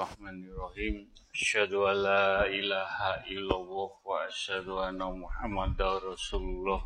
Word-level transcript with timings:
Bismillahirrahmanirrahim. 0.00 1.12
Asyhadu 1.28 1.84
an 1.84 1.96
la 2.00 2.48
ilaha 2.48 3.20
illallah 3.28 3.90
wa 4.00 4.24
asyhadu 4.24 4.80
anna 4.80 5.12
Muhammadar 5.12 6.00
Rasulullah. 6.00 6.80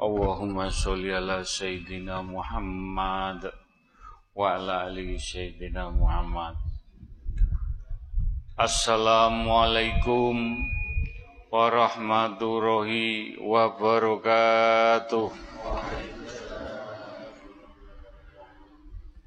Allahumma 0.00 0.72
sholli 0.72 1.12
ala 1.12 1.44
sayyidina 1.44 2.24
Muhammad 2.24 3.52
wa 4.32 4.56
ala 4.56 4.88
ali 4.88 5.20
sayyidina 5.20 5.92
Muhammad. 5.92 6.56
Assalamualaikum 8.56 10.56
warahmatullahi 11.52 13.36
wabarakatuh. 13.44 15.28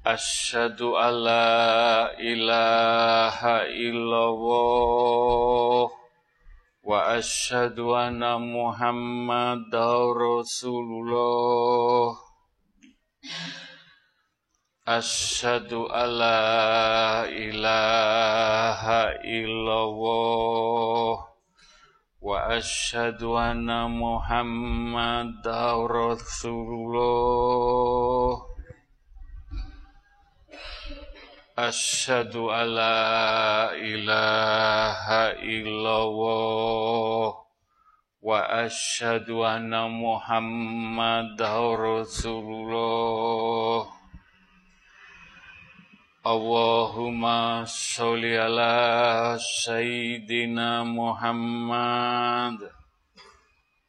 Asyhadu 0.04 1.00
alla 1.00 2.12
ilaha 2.20 3.64
illallah 3.72 5.88
wa 6.84 7.16
asyhadu 7.16 7.96
anna 7.96 8.36
Muhammadar 8.36 10.12
Rasulullah. 10.12 12.20
Asyhadu 14.84 15.88
alla 15.88 17.24
ilaha 17.24 19.16
illallah 19.24 21.16
wa 22.20 22.52
asyhadu 22.52 23.40
anna 23.40 23.88
Muhammadar 23.88 25.88
Asyhadu 31.54 32.50
alla 32.50 33.70
ilaha 33.78 35.38
illallah 35.38 37.30
wa 38.18 38.34
asyhadu 38.66 39.46
anna 39.46 39.86
Muhammadar 39.86 41.78
Rasulullah. 41.78 43.86
Allahumma 46.26 47.62
sholli 47.70 48.34
ala 48.34 49.38
sayyidina 49.38 50.82
Muhammad 50.82 52.66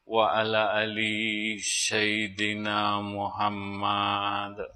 wa 0.06 0.38
ala 0.38 0.86
ali 0.86 1.58
sayyidina 1.58 3.02
Muhammad. 3.02 4.75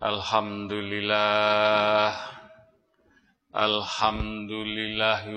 Alhamdulillah. 0.00 2.08
Alhamdulillahi 3.52 5.28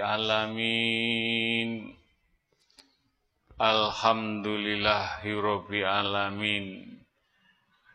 alamin. 0.00 1.92
Alhamdulillahi 3.60 5.36
alamin. 5.84 6.96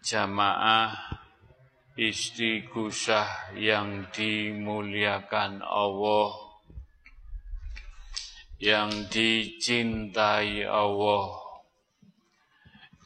Jamaah 0.06 0.94
istighosah 1.98 3.58
yang 3.58 4.06
dimuliakan 4.14 5.66
Allah. 5.66 6.38
Yang 8.62 9.10
dicintai 9.10 10.70
Allah 10.70 11.41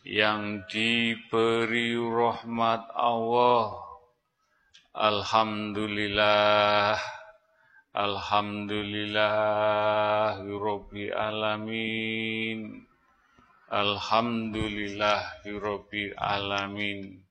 yang 0.05 0.61
diberi 0.69 1.97
rahmat 1.97 2.93
Allah. 2.93 3.73
Alhamdulillah, 4.93 7.01
Alhamdulillah, 7.89 10.45
Rabbi 10.45 11.09
Alamin. 11.09 12.85
Alhamdulillah, 13.73 15.41
Rabbi 15.41 16.13
Alamin. 16.13 17.25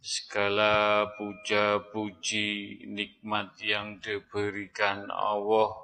Segala 0.00 1.04
puja-puji 1.20 2.80
nikmat 2.88 3.60
yang 3.60 4.00
diberikan 4.00 5.04
Allah 5.12 5.76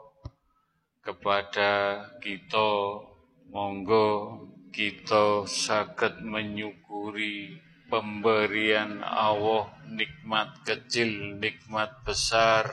kepada 1.05 2.01
kita, 2.25 3.05
monggo 3.53 4.49
kita 4.73 5.45
sakit 5.45 6.25
menyukuri 6.25 7.61
pemberian 7.93 9.05
Allah 9.05 9.69
nikmat 9.85 10.65
kecil, 10.65 11.37
nikmat 11.37 12.01
besar. 12.09 12.73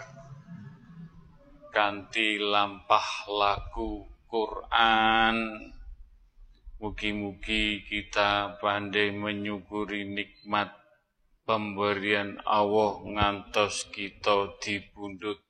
Kanti 1.75 2.39
lampah 2.39 3.27
laku 3.27 4.07
Quran. 4.31 5.59
Mugi-mugi 6.79 7.83
kita 7.83 8.55
pandai 8.63 9.11
menyukuri 9.11 10.07
nikmat 10.07 10.71
pemberian 11.43 12.39
Allah 12.47 13.03
ngantos 13.03 13.91
kita 13.91 14.55
dibundut. 14.63 15.43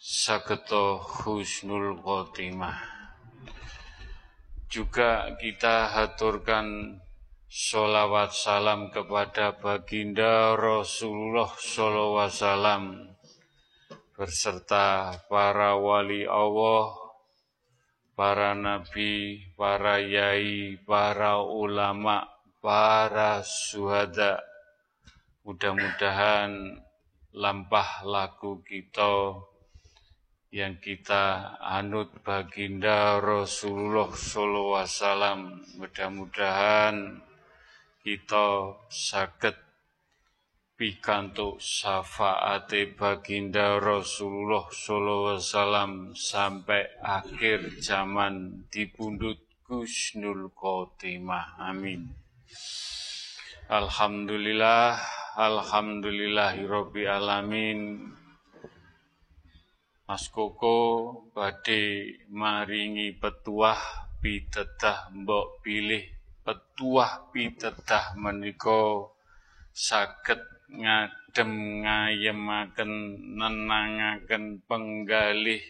Saketo 0.00 1.04
husnul 1.04 2.00
khotimah 2.00 2.93
juga 4.74 5.30
kita 5.38 5.86
haturkan 5.86 6.98
sholawat 7.46 8.34
salam 8.34 8.90
kepada 8.90 9.54
baginda 9.54 10.58
Rasulullah 10.58 11.46
Wasallam 12.18 13.14
beserta 14.18 15.14
para 15.30 15.78
wali 15.78 16.26
Allah, 16.26 16.90
para 18.18 18.58
nabi, 18.58 19.46
para 19.54 20.02
yai, 20.02 20.74
para 20.82 21.38
ulama, 21.38 22.26
para 22.58 23.46
suhada. 23.46 24.42
Mudah-mudahan 25.46 26.82
lampah 27.30 28.02
laku 28.02 28.58
kita 28.66 29.38
yang 30.54 30.78
kita 30.78 31.58
anut 31.58 32.14
baginda 32.22 33.18
Rasulullah 33.18 34.06
Wasallam. 34.06 35.66
Mudah-mudahan 35.82 37.18
kita 38.06 38.78
sakit 38.86 39.58
pikantuk 40.78 41.58
syafaate 41.58 42.94
baginda 42.94 43.82
Rasulullah 43.82 44.70
Wasallam 44.70 46.14
sampai 46.14 46.86
akhir 47.02 47.82
zaman 47.82 48.70
dipundut 48.70 49.42
Gusnul 49.66 50.54
Khotimah. 50.54 51.58
Amin. 51.66 52.14
Alhamdulillah, 53.66 55.02
Alhamdulillahirabbil 55.34 57.10
alamin. 57.10 57.80
Mas 60.04 60.28
Koko 60.28 60.76
badhe 61.32 62.12
maringi 62.28 63.16
petuah 63.16 63.80
pitedah 64.20 65.08
mbok 65.16 65.64
pilih 65.64 66.04
petuah 66.44 67.32
pitedah 67.32 68.12
menika 68.12 69.08
saged 69.72 70.44
ngadem 70.68 71.80
ngayemaken 71.88 72.92
nenangaken 73.32 74.60
penggalih 74.68 75.64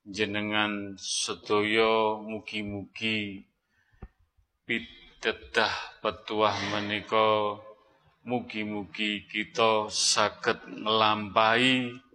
jenengan 0.00 0.96
sedaya 0.96 2.24
mugi-mugi 2.24 3.44
pitedah 4.64 6.00
petuah 6.00 6.56
menika 6.72 7.60
mugi-mugi 8.24 9.28
kita 9.28 9.92
saged 9.92 10.56
nglampahi 10.72 12.07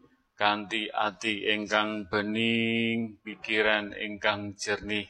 kanthi 0.44 0.92
ati 0.92 1.48
ingkang 1.56 2.12
bening, 2.12 3.16
pikiran 3.24 3.96
ingkang 3.96 4.60
jernih. 4.60 5.08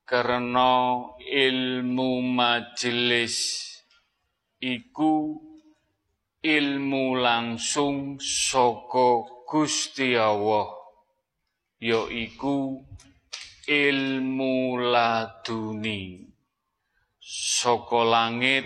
karena 0.07 0.72
ilmu 1.19 2.22
majelis. 2.24 3.66
Iku 4.66 5.38
ilmu 6.42 7.06
langsung 7.19 8.18
saka 8.18 9.28
Gusti 9.46 10.16
Allah 10.18 10.72
yaiku 11.78 12.81
ilmu 13.68 14.80
laduni 14.80 16.25
saka 17.35 17.99
langit 18.07 18.63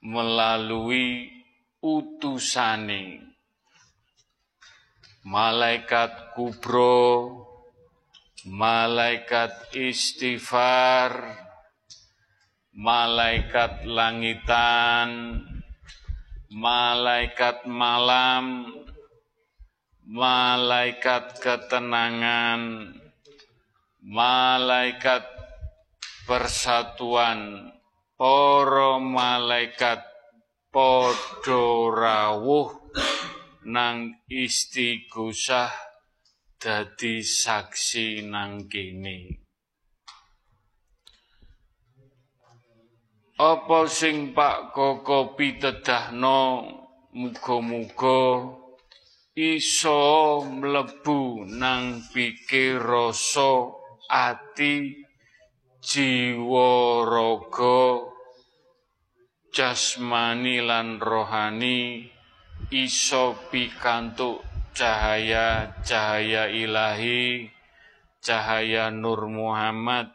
melalui 0.00 1.28
utusane. 1.84 3.28
Malaikat 5.28 6.32
kubro 6.32 7.44
malaikat 8.48 9.76
istighfar 9.76 11.36
malaikat 12.72 13.84
langitan 13.84 15.42
malaikat 16.48 17.68
malam 17.68 18.72
malaikat 20.06 21.36
ketenangan 21.44 22.94
malaikat 24.00 25.37
persatuan, 26.28 27.72
para 28.20 29.00
malaikat 29.00 30.04
padha 30.68 31.64
rawuh 31.88 32.76
nang 33.64 34.12
istighosah 34.28 35.72
dadi 36.60 37.24
saksi 37.24 38.28
nang 38.28 38.68
kene. 38.68 39.40
Apa 43.38 43.86
sing 43.86 44.34
Pak 44.34 44.74
Koko 44.74 45.38
pitedahno 45.38 46.66
muga-muga 47.14 48.50
iso 49.38 50.42
mlebu 50.42 51.46
nang 51.46 52.02
pikir 52.10 52.82
rasa 52.82 53.70
ati 54.10 55.06
jiwa 55.78 57.06
raga 57.06 58.10
jasmani 59.54 60.58
lan 60.58 60.98
rohani 60.98 62.10
iso 62.74 63.38
pikantuk 63.48 64.42
cahaya-cahaya 64.74 66.50
ilahi 66.50 67.46
cahaya 68.18 68.90
Nur 68.90 69.30
Muhammad 69.30 70.10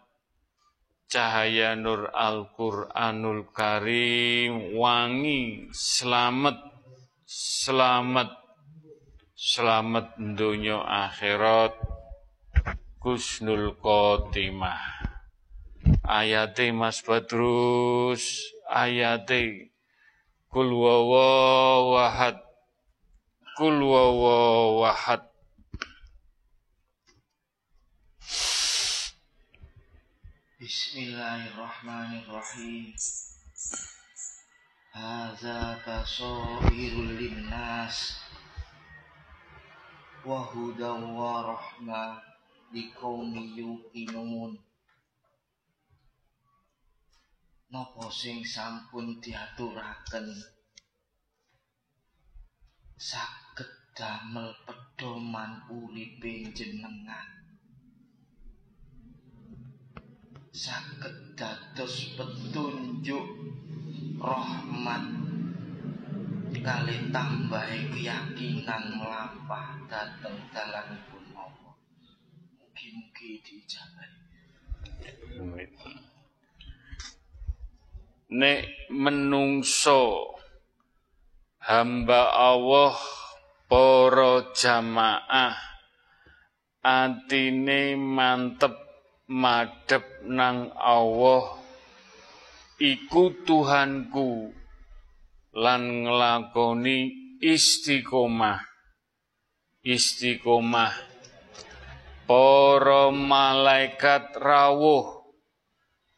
cahaya 1.08 1.76
Nur 1.80 2.12
Al-Qur'anul 2.12 3.48
Karim 3.52 4.76
wangi 4.76 5.72
selamat 5.72 6.60
selamat 7.28 8.30
selamat 9.36 10.16
dunia 10.20 10.80
akhirat 10.84 11.76
Kusnul 13.04 13.76
Khotimah. 13.84 15.03
Ayate 16.04 16.76
Mas 16.76 17.00
Badrus, 17.00 18.52
ayate 18.68 19.72
Kul 20.52 20.76
wawahad, 20.76 22.44
Kul 23.56 23.80
wawahad. 23.80 25.24
Bismillahirrahmanirrahim. 30.60 32.92
Hadza 34.92 35.80
basairul 35.88 37.16
linnas 37.16 38.20
wa 40.28 40.44
hudan 40.52 41.16
wa 41.16 41.48
rahmah 41.48 42.20
liqaumi 42.76 43.56
yuqinun 43.56 44.60
napa 47.74 48.06
sing 48.14 48.46
sampun 48.46 49.18
diaturaken? 49.18 50.30
Saged 52.94 53.66
damel 53.98 54.54
pedoman 54.62 55.66
uripe 55.74 56.54
jenengan. 56.54 57.26
Saged 60.54 61.34
dados 61.34 62.14
petunjuk 62.14 63.26
rahmat 64.22 65.04
kali 66.64 67.12
tambah 67.12 67.66
keyakinan 67.90 69.02
melampah 69.02 69.82
dateng 69.90 70.38
dalam 70.54 70.96
mugi-mugi 72.62 73.42
diijabahi. 73.42 74.22
Nek 78.34 78.90
menungso 78.90 80.34
hamba 81.62 82.34
Allah 82.34 82.98
para 83.70 84.50
jamaah 84.58 85.54
atine 86.82 87.94
mantep 87.94 88.74
madhep 89.30 90.26
nang 90.26 90.74
Allah 90.74 91.62
iku 92.82 93.38
Tuhanku 93.46 94.50
lan 95.54 96.10
nglakoni 96.10 97.38
istiqomah. 97.38 98.66
Istiqomah. 99.86 101.14
Para 102.26 103.12
malaikat 103.14 104.34
rawuh 104.42 105.22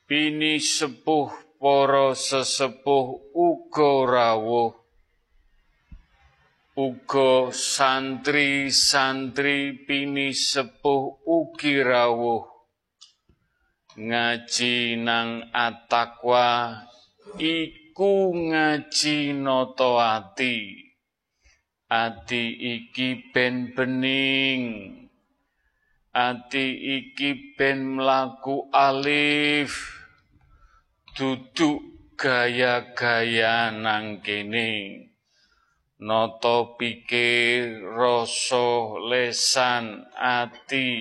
pini 0.07 0.61
sepuh 0.61 1.44
para 1.65 2.13
sesepuh 2.13 3.33
uga 3.33 4.05
rawuh. 4.05 4.77
Uga 6.77 7.49
santri-santri 7.49 9.73
pini 9.89 10.29
sepuh 10.29 11.25
ugi 11.25 11.81
rawuh. 11.81 12.45
Ngaji 13.97 15.01
nang 15.01 15.49
atakwa 15.49 16.85
iku 17.41 18.29
ngaji 18.29 19.33
noto 19.33 19.97
ati. 19.97 20.85
Ati 21.89 22.43
iki 22.77 23.33
ben 23.33 23.73
bening. 23.73 24.93
Ati 26.13 26.65
iki 27.01 27.57
ben 27.57 27.97
mlaku 27.97 28.69
alif 28.69 30.04
duduk 31.15 31.79
gaya-gaya 32.19 33.71
nang 33.71 34.19
kene. 34.19 34.99
Nata 35.95 36.75
pikir 36.75 37.79
rasa 37.95 38.99
lesan 38.99 40.03
ati 40.11 40.99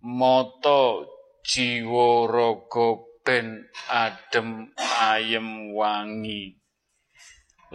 mata 0.00 1.04
jiwa 1.44 2.24
raga 2.24 2.88
ben 3.20 3.68
adem 3.92 4.72
ayem 5.04 5.76
wangi 5.76 6.56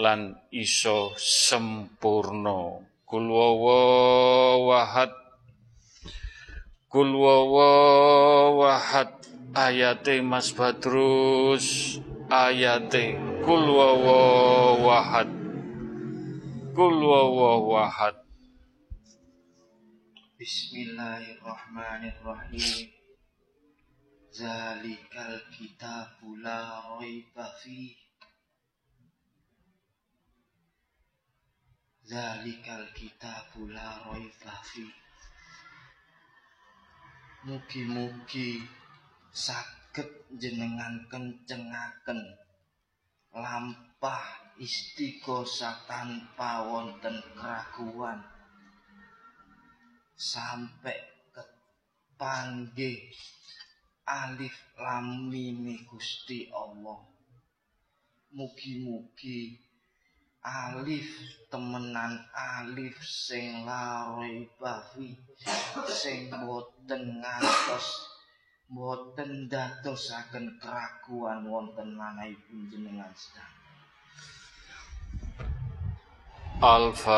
lan 0.02 0.34
iso 0.50 1.14
sempurna. 1.22 2.90
Kulwawa 3.06 3.78
wahad 4.66 5.14
Kul 6.92 7.16
wawahad 7.16 9.16
ayate 9.56 10.22
Mas 10.24 10.52
Badrus 10.56 12.00
ayate 12.32 13.20
kul 13.44 13.76
wahad. 13.76 15.28
Kul 16.72 17.04
wahad. 17.04 18.16
Bismillahirrahmanirrahim. 20.40 22.88
Zalikal 24.32 25.44
kitabu 25.52 26.40
la 26.40 26.80
raiba 26.96 27.52
Zalikal 32.08 32.88
kitabu 32.96 33.68
la 33.68 34.00
raiba 34.08 34.56
fi 34.64 34.88
Mugi-mugi 37.44 38.81
saged 39.32 40.28
jenengan 40.36 41.08
kencengaken. 41.08 42.36
Lampah 43.32 44.52
istiqosa 44.60 45.88
tanpa 45.88 46.68
wonten 46.68 47.16
keraguan. 47.32 48.20
Sampai 50.20 51.00
kepanggih 51.32 53.08
alif 54.04 54.54
lam 54.76 55.32
mim 55.32 55.80
Gusti 55.88 56.52
Allah. 56.52 57.00
Mugi-mugi 58.36 59.56
alif 60.44 61.08
temenan 61.48 62.20
alif 62.36 63.00
sing 63.00 63.64
laroi 63.64 64.44
bafi 64.60 65.16
sing 65.88 66.28
boten 66.32 67.22
ngantos 67.24 68.11
boten 68.72 69.52
dadosaken 69.52 70.56
keraguan 70.56 71.44
wonten 71.44 71.92
manahipun 71.92 72.72
jenengan 72.72 73.12
sedang 73.12 73.52
Al-Fatihah. 76.62 77.10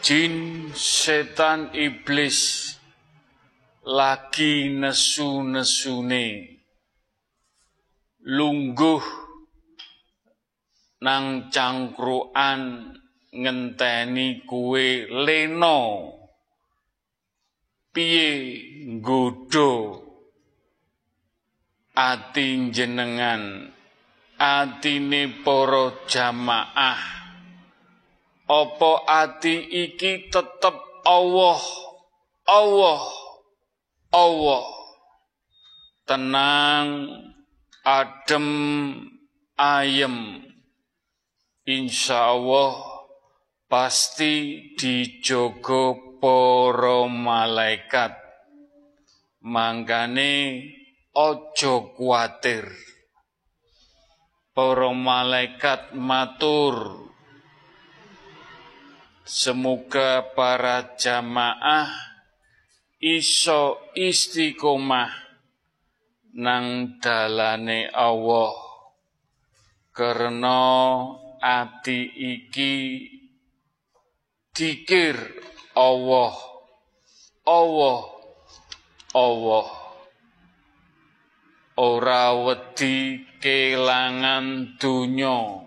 Jin, 0.00 0.72
setan, 0.72 1.68
iblis 1.76 2.72
lagi 3.84 4.72
nesu-nesune 4.72 6.55
lungguh 8.26 9.02
nang 11.06 11.46
cangkruan 11.54 12.90
ngenteni 13.30 14.42
kue 14.42 15.06
leno. 15.06 16.10
Piye 17.94 18.30
nggodha 18.98 19.72
ati 21.96 22.68
jenengan 22.74 23.72
atine 24.36 25.22
para 25.40 25.96
jamaah? 26.04 27.00
Apa 28.46 28.92
ati 29.08 29.54
iki 29.58 30.28
tetep 30.28 30.76
Allah 31.08 31.62
Allah 32.44 33.02
Allah? 34.12 34.66
Tenang 36.06 36.86
adem 37.86 38.48
ayem. 39.54 40.42
Insya 41.62 42.34
Allah 42.34 42.82
pasti 43.70 44.74
dijogo 44.74 46.18
para 46.18 47.06
malaikat. 47.06 48.18
Mangkane 49.46 50.66
ojo 51.14 51.94
kuatir. 51.94 52.66
Para 54.50 54.90
malaikat 54.90 55.94
matur. 55.94 57.06
Semoga 59.26 60.22
para 60.34 60.94
jamaah 60.98 61.90
iso 63.02 63.78
istiqomah 63.98 65.25
nang 66.36 67.00
dalane 67.00 67.88
Allah. 67.88 68.52
Karena 69.96 70.60
ati 71.40 72.04
iki 72.12 72.76
dikir 74.52 75.16
Allah. 75.72 76.36
Allah. 77.48 78.00
Allah. 79.16 79.68
Ora 81.76 82.36
wedi 82.36 83.24
kelangan 83.40 84.76
dunya. 84.76 85.64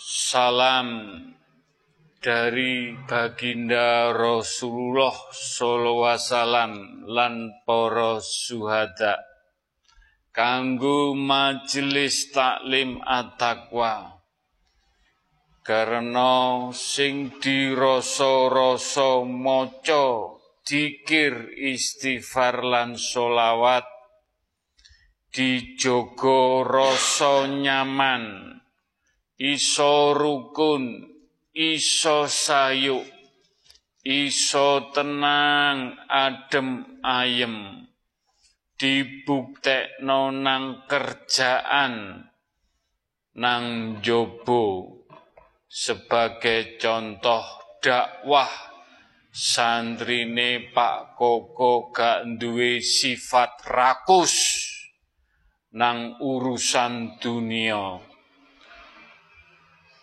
Salam 0.00 0.88
dari 2.24 2.96
baginda 3.04 4.12
Rasulullah 4.12 5.12
sallallahu 5.32 6.08
alaihi 6.08 6.24
wasallam 6.24 6.72
lan 7.08 7.34
para 7.68 8.20
suhada 8.20 9.33
kanggo 10.34 11.14
majelis 11.14 12.34
taklim 12.34 12.98
at-taqwa. 13.06 14.18
Karena 15.64 16.68
sing 16.76 17.40
dirasa-rasa 17.40 19.24
maca 19.24 20.36
dikir 20.66 21.54
istighfar 21.56 22.60
lan 22.60 23.00
solawat 23.00 23.88
dijogo 25.32 26.66
rasa 26.68 27.48
nyaman 27.48 28.54
iso 29.40 30.12
rukun 30.12 31.10
iso 31.56 32.28
sayuk 32.28 33.08
iso 34.04 34.92
tenang 34.92 35.96
adem 36.06 37.00
ayem 37.00 37.88
dibuktekno 38.74 40.34
nang 40.34 40.86
kerjaan 40.90 42.26
nang 43.34 43.64
jobo 43.98 44.90
sebagai 45.66 46.78
contoh 46.78 47.42
dakwah 47.82 48.50
santrine 49.34 50.70
Pak 50.70 51.18
Koko 51.18 51.90
gak 51.90 52.38
duwe 52.38 52.78
sifat 52.78 53.66
rakus 53.66 54.34
nang 55.74 56.22
urusan 56.22 57.18
dunia. 57.18 57.98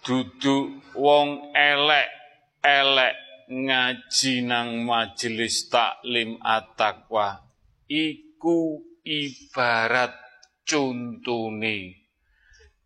Duduk 0.04 0.92
wong 1.00 1.56
elek-elek 1.56 3.16
ngaji 3.48 4.34
nang 4.44 4.84
majelis 4.84 5.72
taklim 5.72 6.36
at-taqwa 6.44 7.40
iku 8.42 8.82
ibarat 9.06 10.18
contone 10.66 12.10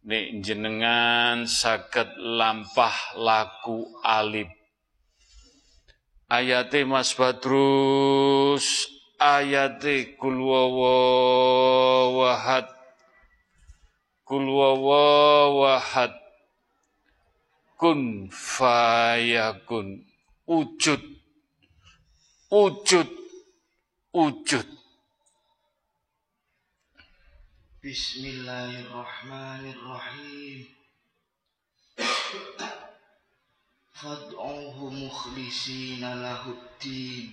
nek 0.03 0.43
jenengan 0.43 1.47
saged 1.47 2.11
lampah 2.19 3.15
laku 3.15 3.87
alif 4.03 4.51
ayate 6.27 6.83
Mas 6.83 7.15
Badrus 7.15 8.91
ayate 9.15 10.19
kul 10.19 10.43
wawahad 10.43 11.47
kul 14.27 14.51
wawahad 14.59 16.11
kun 17.79 18.27
fayakun. 18.27 20.03
Wujud 20.43 20.99
wujud 22.51 23.07
wujud 24.11 24.74
Bismillahirrahmanirrahim. 27.85 30.65
Fad'uhu 33.93 34.89
mukhlisina 34.89 36.17
lahuddin. 36.17 37.29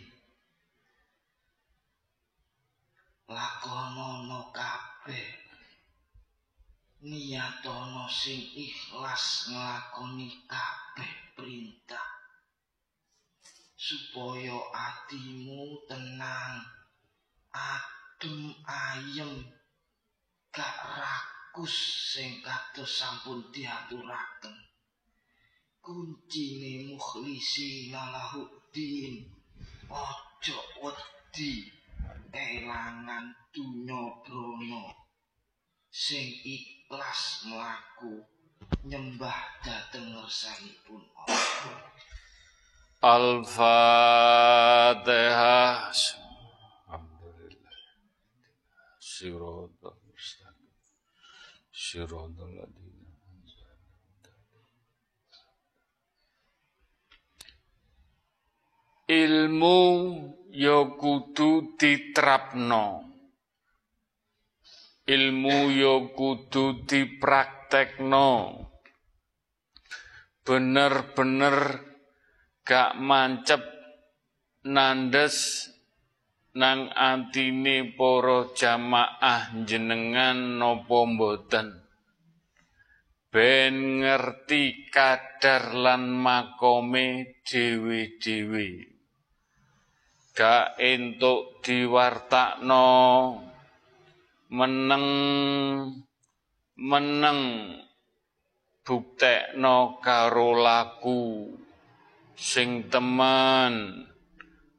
Lakonono 3.32 4.52
sing 8.12 8.44
ikhlas 8.52 9.48
nglakoni 9.48 10.36
kabeh 10.44 11.32
perintah. 11.32 12.04
Supaya 13.72 14.60
atimu 14.68 15.80
tenang 15.88 16.60
Adem 17.56 18.52
ayem 18.68 19.61
gak 20.52 20.76
rakus 20.84 21.72
sing 22.12 22.44
kados 22.44 23.00
sampun 23.00 23.40
diaturaken 23.48 24.52
kuncine 25.80 26.92
mukhlisi 26.92 27.88
lahuddin 27.88 29.32
ojo 29.88 30.58
wedi 30.84 31.72
kelangan 32.28 33.32
dunya 33.48 34.12
brana 34.20 34.92
sing 35.88 36.28
ikhlas 36.44 37.48
mlaku 37.48 38.20
nyembah 38.84 39.40
dhateng 39.64 40.12
ngersanipun 40.12 41.00
Allah 41.16 41.80
Al-Fatihah. 43.02 43.50
Alhamdulillah. 46.86 47.74
Mustaqim. 49.02 50.01
Ilmu 59.12 59.80
ya 60.56 60.88
kudu 60.96 61.76
ditrapno. 61.76 63.12
Ilmu 65.04 65.58
ya 65.68 65.94
kudu 66.16 66.88
dipraktekno. 66.88 68.56
Bener-bener 70.48 71.56
gak 72.64 72.96
mancep 72.96 73.60
nandes 74.64 75.68
nang 76.56 76.88
antine 76.96 77.92
para 77.92 78.48
jamaah 78.56 79.52
jenengan 79.68 80.56
napa 80.56 80.98
mboten 81.04 81.81
ben 83.32 84.04
ngerti 84.04 84.92
kadar 84.92 85.72
lan 85.72 86.12
makome 86.12 87.40
dhewe-dhewe. 87.48 88.92
Gak 90.36 90.76
entuk 90.76 91.64
diwartakno. 91.64 92.92
Meneng 94.52 95.08
meneng 96.76 97.40
buktekno 98.84 99.96
karo 100.04 100.52
laku 100.52 101.56
sing 102.36 102.92
teman 102.92 104.04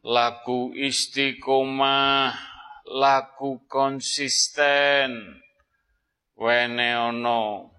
laku 0.06 0.78
istiqomah 0.78 2.38
laku 2.86 3.66
konsisten. 3.66 5.42
Wene 6.38 6.90
ono 6.98 7.73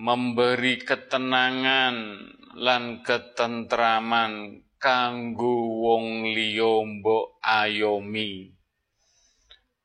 memberi 0.00 0.80
ketenangan 0.80 1.96
lan 2.56 3.04
ketentraman 3.04 4.64
kanggo 4.80 5.84
wong 5.84 6.24
liya 6.32 6.80
mbok 6.88 7.36
ayomi. 7.44 8.48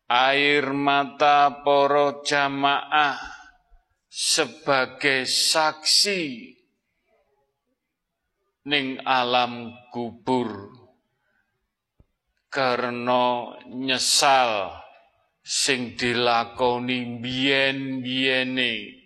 Air 0.08 0.72
mata 0.72 1.66
para 1.66 2.24
jamaah 2.24 3.20
sebagai 4.08 5.28
saksi 5.28 6.56
ning 8.72 9.04
alam 9.04 9.76
kubur 9.92 10.72
karena 12.48 13.52
nyesal 13.68 14.80
sing 15.44 16.00
dilakoni 16.00 17.20
biyen-biyene 17.20 19.04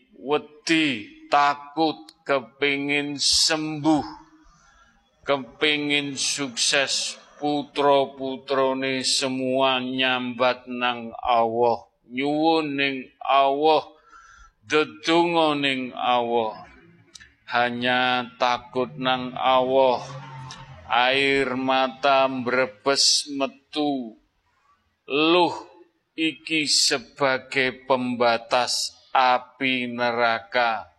takut 1.29 1.97
kepingin 2.25 3.17
sembuh 3.17 4.19
kepingin 5.29 6.17
sukses 6.17 7.13
putra-putrane 7.37 9.05
semua 9.05 9.77
nyambat 9.77 10.65
nang 10.65 11.13
Allah. 11.21 11.85
Nyuwun 12.09 12.81
ning 12.81 13.05
Allah 13.21 13.85
dedonga 14.65 15.53
ning 15.53 15.93
Allah. 15.93 16.65
Hanya 17.45 18.33
takut 18.41 18.89
nang 18.97 19.37
Allah. 19.37 20.01
Air 20.89 21.53
mata 21.53 22.25
brebes 22.25 23.29
metu. 23.29 24.17
Luh 25.05 25.55
iki 26.17 26.65
sebagai 26.65 27.85
pembatas 27.85 28.98
api 29.13 29.89
neraka. 29.89 30.89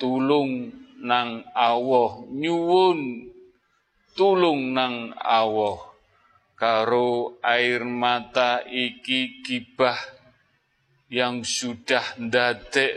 Tulung 0.00 0.72
nang 1.00 1.44
Allah. 1.56 2.24
Nyuwun 2.28 3.28
tulung 4.16 4.76
nang 4.76 5.12
Allah. 5.16 5.80
Karo 6.56 7.40
air 7.40 7.88
mata 7.88 8.60
iki 8.68 9.40
gibah 9.40 9.96
yang 11.08 11.40
sudah 11.40 12.20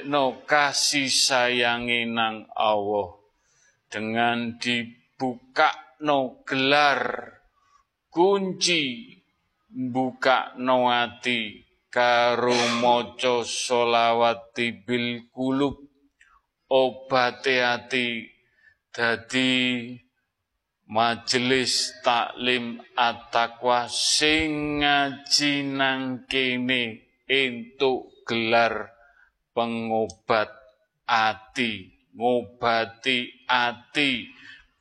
no 0.03 0.43
kasih 0.43 1.07
sayangi 1.07 2.03
nang 2.11 2.45
Allah. 2.51 3.15
Dengan 3.87 4.59
dibuka 4.59 5.97
no 6.03 6.43
gelar 6.43 7.31
kunci 8.11 9.15
buka 9.71 10.53
no 10.59 10.91
ati 10.91 11.62
karo 11.93 12.57
moco 12.81 13.45
solawati 13.45 14.73
bil 14.81 15.29
kulub. 15.29 15.77
Obate 16.73 17.61
ati. 17.61 18.25
Dadi 18.93 19.89
majelis 20.89 21.93
taklim 22.05 22.77
at-taqwa 22.97 23.89
sing 23.89 24.81
ngaji 24.81 25.53
nang 25.65 26.29
kene 26.29 27.01
gelar 28.23 28.93
pengobat 29.53 30.49
ati, 31.09 31.89
ngobati 32.13 33.45
ati. 33.49 34.29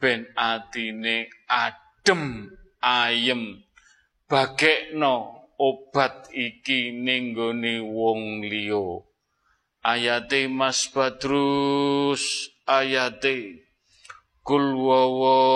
Ben 0.00 0.26
atine 0.34 1.30
adem 1.46 2.50
ayem. 2.82 3.62
Bagekno 4.26 5.41
obat 5.58 6.28
iki 6.32 6.92
ning 6.92 7.36
wong 7.82 8.42
liya. 8.46 9.02
Ayate 9.82 10.46
Mas 10.46 10.86
Badrus 10.94 12.54
ayate 12.68 13.66
kul 14.46 14.78
wawahad 14.78 15.50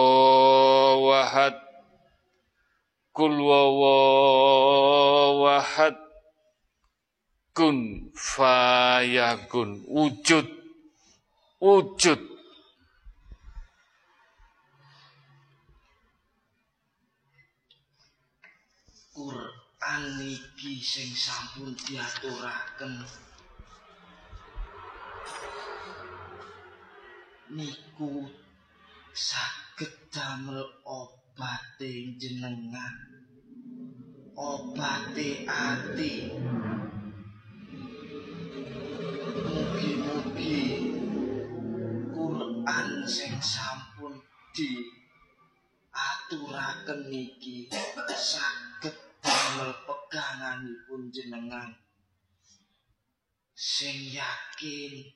kul 3.14 3.38
kun 7.56 8.10
fayakun. 8.12 9.86
Wujud. 9.88 10.46
Wujud 11.56 12.36
Quran 19.86 20.18
iki 20.18 20.82
sing 20.82 21.14
sampun 21.14 21.70
diaturaken. 21.78 23.06
Niku 27.54 28.26
saged 29.14 30.10
damel 30.10 30.66
obate 30.82 32.18
jenengan 32.18 32.94
obate 34.34 35.46
ati. 35.46 36.34
Mugi 40.02 40.62
Quran 42.10 42.90
sing 43.06 43.38
sampun 43.38 44.18
di 44.50 44.82
aturaken 45.94 47.06
niki 47.06 47.70
saged 48.18 48.65
damel 49.56 49.72
peganganipun 49.88 51.08
jenengan 51.08 51.72
sing 53.56 54.12
yakin 54.12 55.08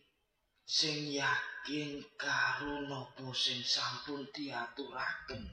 sing 0.64 1.12
yakin 1.12 2.00
karo 2.16 2.88
napa 2.88 3.28
sing 3.36 3.60
sampun 3.60 4.24
diaturaken. 4.32 5.44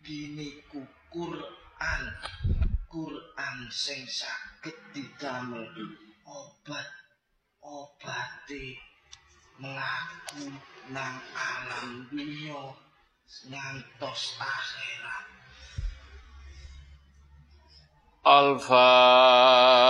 Gini 0.00 0.64
Quran 1.12 2.02
Quran 2.88 3.56
sing 3.68 4.08
saged 4.08 4.80
didamel 4.96 5.68
obat 6.24 6.88
obati 7.60 8.80
melaku 9.60 10.56
nang 10.88 11.20
alam 11.36 12.08
dunia 12.08 12.64
ngantos 13.52 14.40
akhirat 14.40 15.35
Al-Fatihah 18.26 19.86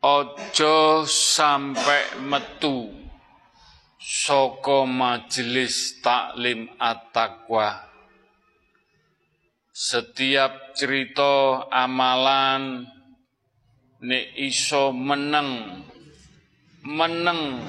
Ojo 0.00 1.04
sampai 1.04 2.24
metu. 2.24 2.88
Saka 4.00 4.88
majelis 4.88 6.00
taklim 6.00 6.72
at-taqwa. 6.80 7.84
Setiap 9.74 10.72
cerita 10.72 11.68
amalan 11.68 12.88
nek 14.00 14.32
iso 14.36 14.96
meneng 14.96 15.84
meneng. 16.84 17.60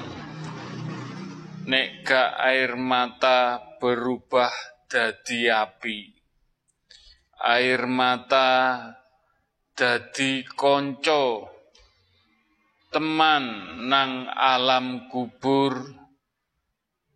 Nek 1.62 2.02
gak 2.02 2.30
air 2.42 2.74
mata 2.74 3.60
berubah 3.78 4.50
dadi 4.90 5.46
api. 5.46 5.98
Air 7.44 7.86
mata 7.86 8.50
dadi 9.76 10.42
konco. 10.48 11.48
Teman 12.92 13.44
nang 13.88 14.28
alam 14.28 15.08
kubur 15.08 15.80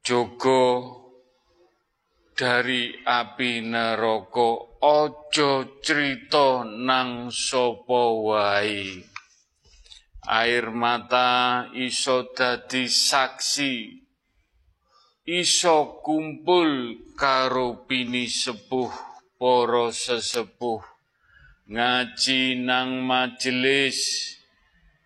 jogo 0.00 0.64
dari 2.32 2.96
api 3.04 3.60
neraka 3.60 4.75
aja 4.86 5.66
crita 5.82 6.62
nang 6.62 7.34
sapa 7.34 8.02
wae? 8.22 9.02
Air 10.26 10.70
mata 10.70 11.66
iso 11.74 12.30
dadi 12.30 12.86
saksi. 12.86 13.74
Iso 15.26 15.98
kumpul 16.06 17.02
karo 17.18 17.82
pini 17.90 18.30
sepuh 18.30 18.94
para 19.34 19.90
sesepuh. 19.90 20.82
Ngaji 21.66 22.62
nang 22.62 23.02
majelis 23.02 23.98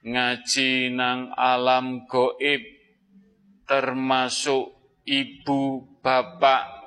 ngaji 0.04 0.92
nang 0.92 1.32
alam 1.36 2.04
goib 2.08 2.64
termasuk 3.68 4.72
ibu 5.04 5.84
bapak 6.00 6.79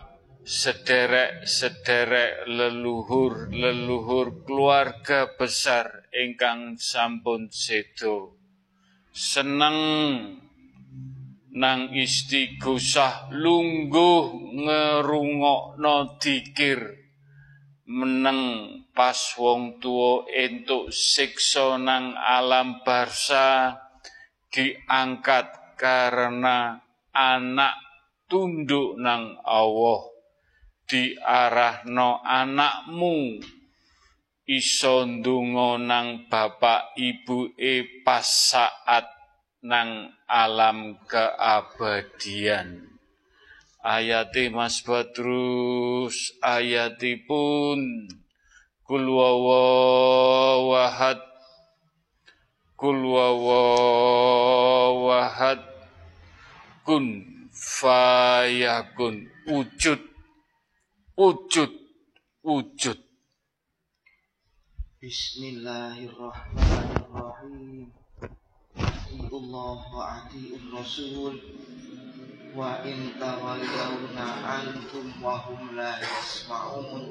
sederek-sederek 0.43 2.51
leluhur-leluhur 2.51 4.43
keluarga 4.43 5.31
besar 5.39 6.11
ingkang 6.11 6.75
sampun 6.75 7.47
sedo. 7.47 8.35
Seneng 9.15 9.79
nang 11.55 11.81
istighosah 11.95 13.31
lungguh 13.31 14.23
ngerungokno 14.67 16.19
dikir. 16.19 16.81
Meneng 17.83 18.71
pas 18.95 19.35
wong 19.35 19.79
tuwa 19.79 20.23
entuk 20.31 20.91
siksa 20.91 21.75
nang 21.79 22.15
alam 22.15 22.79
barsa 22.83 23.75
diangkat 24.47 25.75
karena 25.75 26.79
anak 27.11 27.75
tunduk 28.31 28.95
nang 28.97 29.35
Allah 29.43 30.12
diarahno 30.89 32.21
anakmu. 32.23 33.39
Iso 34.43 35.07
ndonga 35.07 35.79
nang 35.79 36.27
bapak 36.27 36.99
ibu 36.99 37.47
e 37.55 38.03
pas 38.03 38.27
saat 38.27 39.07
nang 39.63 40.11
alam 40.27 40.99
keabadian. 41.07 42.91
Ayati 43.79 44.51
Mas 44.51 44.83
Badrus 44.83 46.35
ayatipun. 46.43 48.11
Kul 48.83 49.07
wawahad 49.07 50.13
kul 52.75 52.99
kun 56.83 57.05
fayakun 57.55 59.31
wujud 59.47 60.12
wujud. 61.17 61.69
Wujud. 62.43 62.97
Bismillahirrahmanirrahim. 65.01 67.91
Allah 69.33 69.77
wa 69.93 70.25
ati'ur 70.25 70.61
rasul. 70.73 71.37
Wa 72.53 72.81
in 72.85 73.17
tawallawna 73.17 74.25
ankum 74.45 75.21
wa 75.21 75.37
hum 75.37 75.75
la 75.77 75.97
yasma'un. 76.01 77.03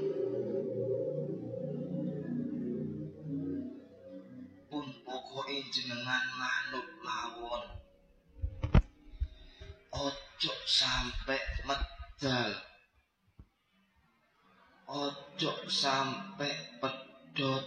Pun 4.70 4.86
pokoke 5.04 5.62
jenengan 5.70 6.24
manut 6.38 6.88
mawon 7.04 7.62
ojo 9.92 10.52
sampe 10.64 11.36
medal 11.68 12.71
ojo 14.92 15.52
sampe 15.72 16.76
pedot 16.76 17.64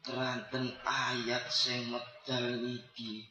keranten 0.00 0.72
ayat 0.88 1.44
sing 1.52 1.92
medal 1.92 2.56
niki 2.64 3.28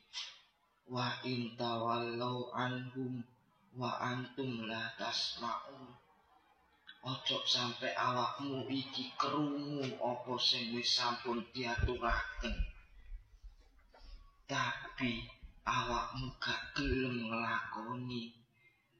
wa 0.86 1.10
in 1.26 1.58
tawallau 1.58 2.54
anhum 2.54 3.26
wa 3.74 3.98
antum 3.98 4.70
la 4.70 4.94
tasma'un. 5.02 5.90
Ojo 7.02 7.42
sampai 7.50 7.98
awakmu 7.98 8.70
iki 8.70 9.18
kerungu 9.18 9.90
apa 9.98 10.34
sing 10.38 10.70
wis 10.78 11.02
sampun 11.02 11.42
diaturaken. 11.50 12.54
Tapi 14.46 15.26
awakmu 15.66 16.30
gak 16.38 16.78
gelem 16.78 17.26
nglakoni 17.26 18.38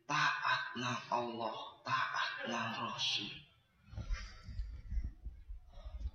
taat 0.10 0.74
nang 0.82 1.02
Allah 1.14 1.75
taat 1.86 2.50
nang 2.50 2.74
Rasul. 2.90 3.30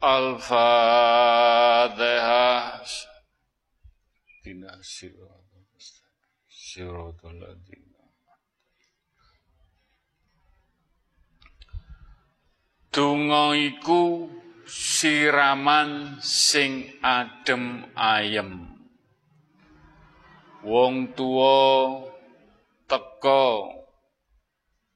Al-Fatihah 0.00 0.80
Dinasirah 4.40 5.40
siratal 6.48 7.36
ladzina 7.36 8.00
Donga 12.90 13.54
iku 13.54 14.26
siraman 14.66 16.18
sing 16.18 16.90
adem 17.02 17.86
ayem. 17.94 18.66
Wong 20.66 21.14
tuwa 21.14 22.02
teka 22.90 23.79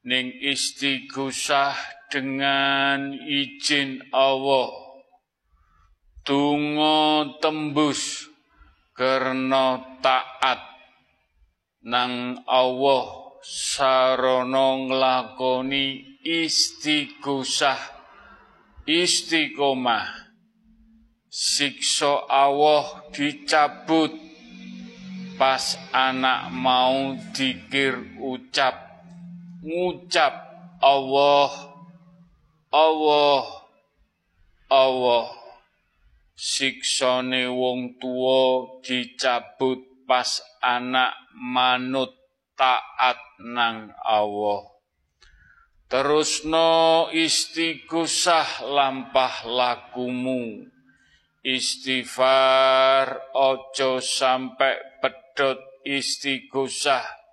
ning 0.05 0.29
istighosah 0.37 1.73
dengan 2.13 3.11
izin 3.25 4.05
Allah. 4.13 4.69
Tungo 6.25 7.37
tembus 7.41 8.29
karena 8.97 9.81
taat 10.01 10.61
nang 11.85 12.41
Allah 12.49 13.05
sarana 13.45 14.89
nglakoni 14.89 16.17
istighosah 16.25 17.77
istiqomah 18.89 20.25
siksa 21.29 22.25
Allah 22.25 23.05
dicabut 23.13 24.13
pas 25.37 25.77
anak 25.93 26.49
mau 26.49 27.13
dikir 27.37 28.17
ucap 28.17 28.84
ngucap 29.65 30.33
Allah 30.77 31.49
Allah 32.69 33.65
Allah. 34.69 35.27
Siksane 36.35 37.47
wong 37.47 37.95
tua 37.95 38.67
dicabut 38.83 40.03
pas 40.03 40.43
anak 40.59 41.15
manut 41.31 42.11
taat 42.59 43.17
nang 43.39 43.95
Allah. 44.03 44.67
Terusno 45.87 47.07
istighosah 47.15 48.67
lampah 48.67 49.47
lakumu. 49.47 50.67
Istighfar 51.45 53.31
ojo 53.31 54.03
sampai 54.03 54.99
pedot 54.99 55.61
istighosah 55.87 57.24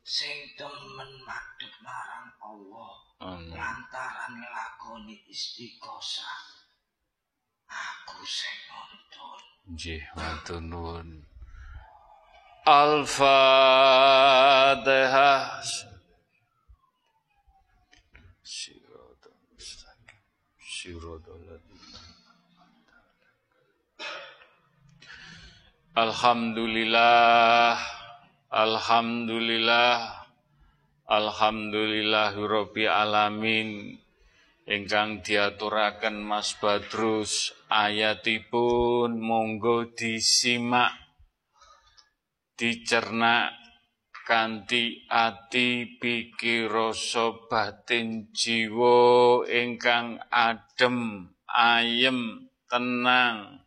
Sing 0.00 0.48
temen 0.56 1.10
madhep 1.28 1.68
marang 1.84 2.32
Allah. 2.40 2.88
Amin. 3.36 3.52
Lantaran 3.52 4.32
nglakoni 4.32 5.28
istiqosah. 5.28 6.40
Aku 7.68 8.24
sing 8.24 8.56
nuntun. 8.72 9.44
Injih, 9.68 10.08
matur 10.16 10.64
nuwun. 10.64 11.28
Al-Fatihah. 12.64 13.36
Ladzina 20.86 21.58
Alhamdulillah 25.98 27.74
Alhamdulillah 28.54 29.90
Alhamdulillahirabbil 31.10 32.86
alamin. 32.86 33.98
Ingkang 34.66 35.26
diaturaken 35.26 36.22
Mas 36.22 36.54
Badrus 36.58 37.50
ayatipun 37.66 39.18
monggo 39.18 39.90
disimak 39.90 40.94
dicerna 42.54 43.65
kanthi 44.26 45.06
ati 45.06 46.02
pikir 46.02 46.66
rasa 46.66 47.30
batin 47.46 48.26
jiwa 48.34 49.46
ingkang 49.46 50.18
adem 50.34 51.30
ayem 51.46 52.50
tenang. 52.66 53.62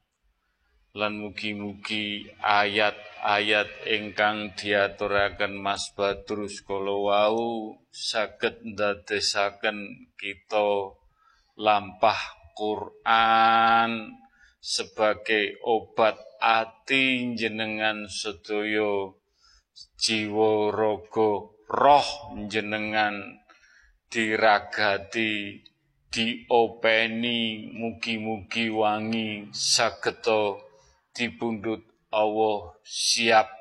Lan 0.91 1.21
mugi-mugi 1.23 2.27
ayat-ayat 2.43 3.87
ingkang 3.87 4.51
diaturaken 4.59 5.55
Mas 5.55 5.95
Badrus 5.95 6.59
kala 6.65 6.91
wau 6.91 7.79
saged 7.87 8.59
ndadesaken 8.75 10.11
kita 10.19 10.99
lampah 11.55 12.19
Quran 12.51 14.11
sebagai 14.59 15.55
obat 15.63 16.19
ati 16.43 17.31
jenengan 17.39 18.11
sedaya 18.11 19.15
jiwa 19.99 20.71
raga 20.73 21.49
roh 21.69 22.09
jenengan 22.49 23.39
diragati 24.09 25.61
diopeni 26.09 27.69
mugi-mugi 27.77 28.73
wangi 28.73 29.53
sageta 29.53 30.57
dipundhut 31.13 31.85
Allah 32.09 32.73
siap. 32.81 33.53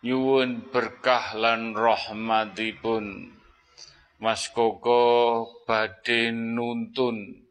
nyuwun 0.00 0.72
berkah 0.72 1.36
lan 1.36 1.76
rahmatipun. 1.76 3.36
Mas 4.24 4.48
Koko 4.48 5.52
badhe 5.68 6.32
nuntun. 6.32 7.44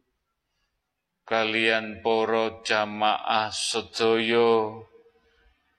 Kalian 1.22 2.02
para 2.02 2.66
jamaah 2.66 3.54
sedaya 3.54 4.74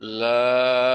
la 0.05 0.93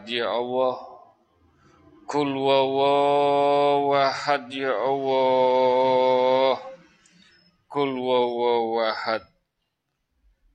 wawawahad 0.00 0.08
ya 0.08 0.32
Allah 0.32 0.76
Kul 2.08 2.32
wawawahad 2.32 4.48
ya 4.48 4.72
Allah 4.72 6.56
Kul 7.68 7.92
wawawahad 8.00 9.28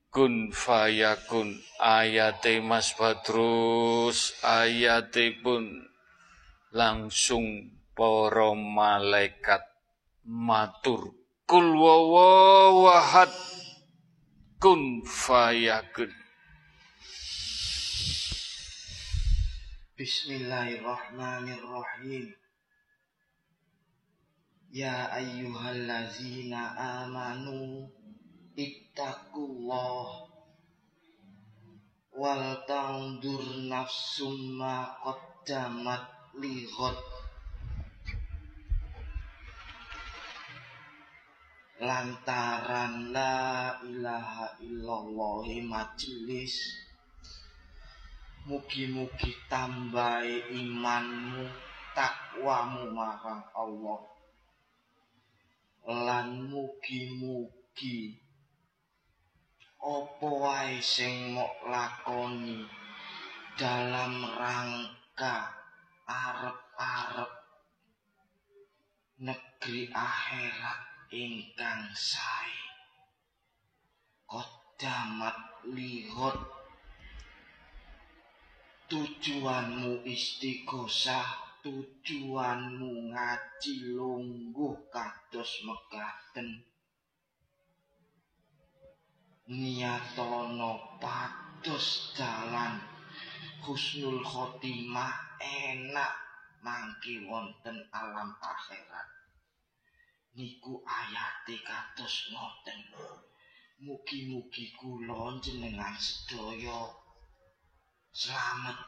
Kun 0.09 0.49
fayakun 0.49 1.61
ayate 1.77 2.57
Mas 2.63 2.95
Badrus 2.97 4.33
ayate 4.41 5.37
pun 5.43 5.85
langsung 6.73 7.69
para 7.93 8.49
malaikat 8.55 9.61
matur 10.25 11.13
Kul 11.45 11.77
wawawahad 11.77 13.29
kun 14.57 15.05
fayakun 15.05 16.24
Bismillahirrahmanirrahim. 20.05 22.29
Ya 24.69 25.09
ayyuhallazina 25.09 26.77
amanu 26.77 27.89
ittaqullah 28.53 30.29
wal 32.13 32.45
tandur 32.69 33.65
nafsum 33.65 34.61
ma 34.61 34.93
qaddamat 35.01 36.05
lantaran 41.81 43.09
la 43.09 43.73
ilaha 43.81 44.53
illallah 44.61 45.49
majelis 45.65 46.84
Mugi-mugi 48.45 49.33
tambahi 49.49 50.53
imanmu, 50.53 51.49
takwamu 51.97 52.93
marang 52.93 53.41
Allah. 53.57 54.05
Lan 55.89 56.45
mugi-mugi 56.53 58.21
apa 59.81 60.29
wae 60.29 60.77
sing 60.77 61.33
mok 61.33 61.61
lakoni 61.69 62.61
dalam 63.57 64.25
rangka 64.37 65.49
arep-arep 66.05 67.31
negeri 69.25 69.89
akhirat 69.89 70.79
ingkang 71.13 71.89
sae. 71.97 72.61
Kodamat 74.29 75.65
lihat 75.69 76.54
tujuanmu 78.89 80.05
istighosah 80.05 81.59
tujuanmu 81.65 83.13
ngaji 83.13 83.73
lungguh 83.97 84.77
kados 84.93 85.51
mekaten 85.65 86.61
niatono 89.45 90.97
pados 90.97 92.13
dalan 92.17 92.81
husnul 93.65 94.21
khotimah 94.21 95.13
enak 95.41 96.13
mangke 96.65 97.21
wonten 97.29 97.77
alam 97.93 98.33
akhirat. 98.41 99.09
Niku 100.33 100.81
ayate 100.81 101.61
kados 101.61 102.33
ngoten. 102.33 102.79
Mugi-mugi 103.85 104.73
kula 104.73 105.37
jenengan 105.43 105.93
sedaya 105.99 107.04
selamat. 108.15 108.79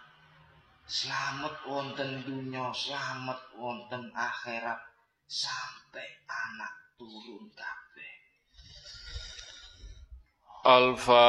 Selamat 0.87 1.67
wonten 1.67 2.23
dunya 2.23 2.71
selamat 2.71 3.59
wonten 3.59 4.07
akhirat. 4.15 4.79
Sampai 5.27 6.23
anak 6.31 6.71
turun 6.95 7.51
kabeh. 7.51 8.15
Al-Fatihah. 10.63 11.27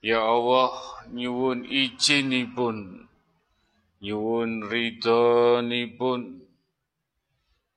Ya 0.00 0.24
Allah, 0.24 0.72
nyuwun 1.12 1.68
izinipun, 1.68 3.04
nyuwun 4.00 4.64
ridhonipun, 4.64 6.40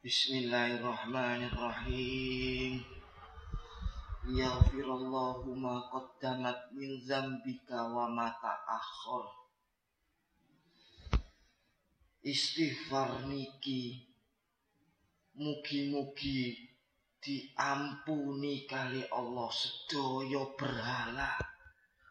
Bismillahirrahmanirrahim. 0.02 2.82
Yaghfirallahu 4.26 5.54
ma 5.54 5.86
qaddamat 5.86 6.74
min 6.74 6.98
zambika 7.06 7.94
wa 7.94 8.10
ma 8.10 8.26
ta'akhkhar. 8.42 9.30
Istighfar 12.26 13.30
niki 13.30 14.02
mugi-mugi 15.38 16.74
diampuni 17.22 18.66
kali 18.66 19.06
Allah 19.14 19.46
sedaya 19.54 20.42
berhala 20.58 21.38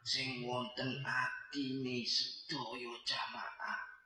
sing 0.07 0.47
wonten 0.47 1.03
atine 1.03 2.07
sedaya 2.07 2.95
jamaah. 3.03 3.96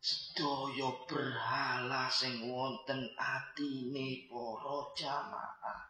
Sedaya 0.00 0.92
berhala 1.08 2.08
sing 2.12 2.52
wonten 2.52 3.04
atine 3.16 4.28
para 4.28 4.78
jamaah. 4.96 5.82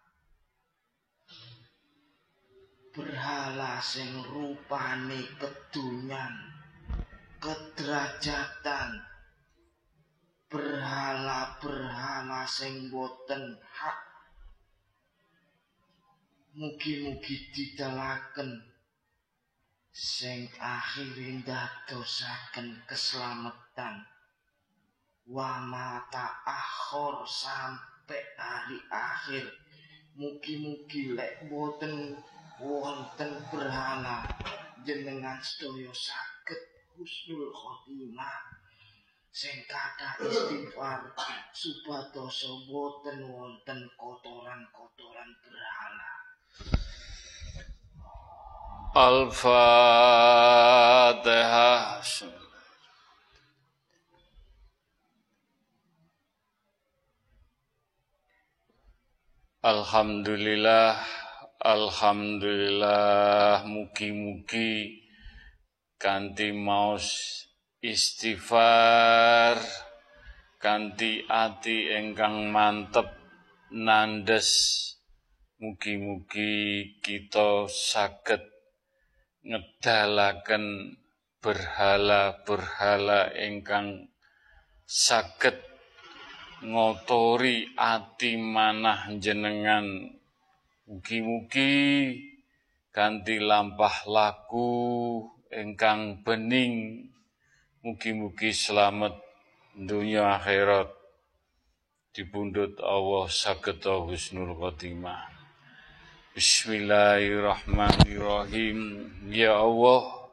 Berhala 2.90 3.78
sing 3.82 4.11
rupane 4.30 5.22
kedunyan 5.38 6.34
kedrajatan 7.38 8.98
berhala-berhala 10.50 12.42
sing 12.46 12.90
boten 12.90 13.58
hak. 13.62 13.98
Mugi-mugi 16.58 17.54
didalaken 17.54 18.69
sing 19.91 20.47
akhire 20.62 21.43
ndadosaken 21.43 22.78
keselamatan. 22.86 24.07
Wa 25.26 25.62
mata 25.62 26.43
akhir 26.47 27.26
sampai 27.26 28.22
hari 28.38 28.78
akhir. 28.91 29.47
Mugi-mugi 30.18 31.14
lek 31.14 31.47
boten 31.47 32.18
wonten 32.59 33.30
berhala 33.51 34.26
jenengan 34.82 35.38
sedaya 35.38 35.91
saged 35.95 36.61
husnul 36.95 37.51
khotimah. 37.55 38.59
Sing 39.30 39.62
kata 39.70 40.18
istighfar 40.26 41.14
supados 41.55 42.43
boten 42.66 43.22
wonten 43.30 43.86
Alhamdulillah, 59.62 60.99
Alhamdulillah, 61.62 63.62
mugi-mugi 63.62 65.07
kanthi 65.95 66.51
maos 66.51 67.47
istighfar 67.78 69.55
kanthi 70.59 71.30
ati 71.30 71.95
ingkang 71.95 72.51
mantep 72.51 73.07
nandes. 73.70 74.51
Mugi-mugi 75.62 76.91
kita 76.99 77.70
saged 77.70 78.59
ngedalaken 79.45 80.97
berhala-berhala 81.41 83.32
ingkang 83.32 84.12
saged 84.84 85.57
ngotori 86.61 87.72
ati 87.72 88.36
manah 88.36 89.09
jenengan 89.16 90.12
mugi-mugi 90.84 92.12
ganti 92.93 93.41
lampah 93.41 94.05
laku 94.05 94.68
ingkang 95.49 96.20
bening. 96.20 97.07
Mugi-mugi 97.80 98.53
selamat 98.53 99.16
dunia 99.72 100.36
akhirat. 100.36 100.93
Dipundhut 102.12 102.76
Allah 102.82 103.24
saged 103.30 103.80
husnul 103.86 104.53
khotimah 104.59 105.39
Bismillahirrahmanirrahim. 106.30 109.02
Ya 109.34 109.66
Allah 109.66 110.30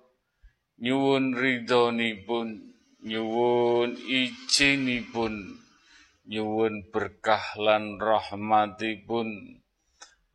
nyuwun 0.78 1.34
ridhonipun 1.34 2.78
nyuwun 3.02 3.98
izinipun 4.06 5.58
nyuwun 6.30 6.86
berkah 6.94 7.42
lan 7.58 7.98
rahmatipun. 7.98 9.58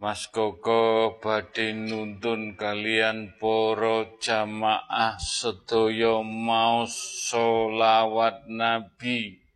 Mas 0.02 0.26
Koko 0.34 1.22
badhe 1.22 1.78
nuntun 1.78 2.58
kalian 2.58 3.38
para 3.38 4.18
jamaah 4.18 5.14
sedaya 5.22 6.26
maos 6.26 6.90
solawat 7.30 8.50
Nabi. 8.50 9.46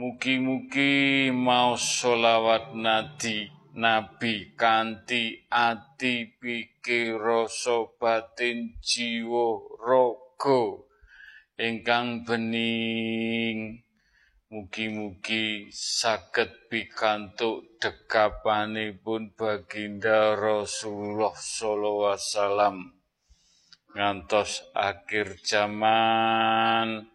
Mugi-mugi 0.00 1.28
maos 1.28 1.84
solawat 1.84 2.72
Nabi 2.72 3.63
nabi 3.74 4.54
kanthi 4.54 5.50
ati 5.50 6.38
pikir 6.38 7.18
rasa 7.18 7.90
batin 7.98 8.78
jiwa 8.78 9.58
raga 9.82 10.86
ingkang 11.58 12.22
bening. 12.22 13.82
Mugi-mugi 14.54 15.66
saged 15.74 16.70
pikantuk 16.70 17.74
dekapanipun 17.82 19.34
baginda 19.34 20.38
Rasulullah 20.38 21.34
sallallahu 21.34 22.14
alaihi 22.14 22.22
wasallam. 22.22 22.76
Ngantos 23.98 24.62
akhir 24.70 25.42
zaman 25.42 27.13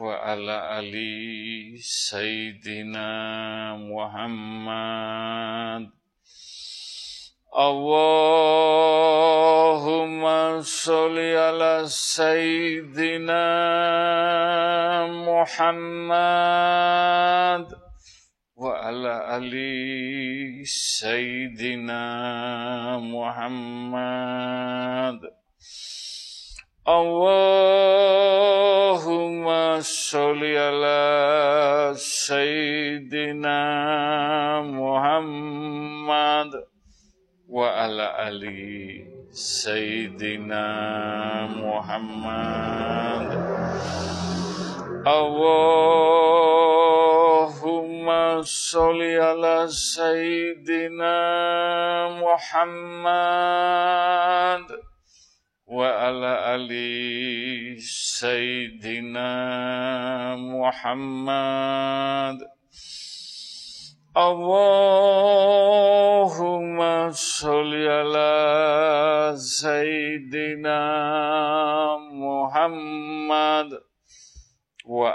wa 0.00 0.16
ala 0.24 0.80
ali 0.80 1.76
Sayyidina 1.76 3.76
Muhammad 7.48 9.08
Allahumma 9.88 10.60
sholli 10.60 11.32
ala 11.32 11.88
sayyidina 11.88 13.48
Muhammad 15.24 16.12
wa 18.52 18.84
ala 18.84 19.40
ali 19.40 20.60
sayyidina 20.60 22.04
Muhammad. 23.00 23.64
Allahumma 26.84 29.80
sholli 29.80 30.52
ala 30.52 31.96
sayyidina 37.48 37.64
Muhammad 37.64 37.64
wa 37.64 37.64
ala 37.80 38.28
ali 38.28 39.08
sayyidina 39.32 40.68
Muhammad 41.56 43.32
Allahumma 45.08 46.04
sholli 48.44 49.16
ala 49.16 49.64
sayyidina 49.64 51.16
Muhammad 52.20 53.16
wa 55.64 55.88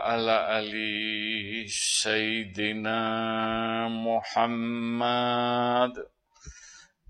ala 0.08 0.56
ali 0.56 1.68
sayyidina 1.68 2.96
Muhammad 3.92 6.00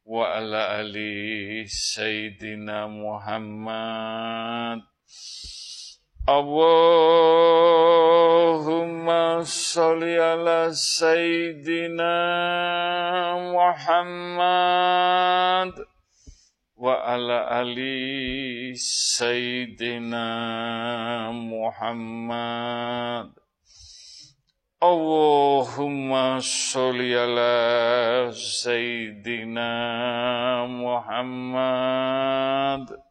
wa 0.07 0.39
ala 0.39 0.87
ali 0.87 1.67
sayyidina 1.67 2.87
Muhammad 2.87 4.79
Allahumma 4.79 4.87
sholli 4.87 4.87
ala 4.87 5.66
sayyidina 10.75 12.19
Muhammad 13.55 14.27
wa 16.75 16.99
ala 17.07 17.47
ali 17.63 18.75
sayyidina 18.75 20.27
Muhammad 21.31 23.31
Allahumma 24.83 26.43
sholli 26.43 27.15
ala 27.15 28.35
sayyidina 28.35 29.71
Muhammad 30.67 32.91
wa 32.91 32.91
ala 32.91 33.06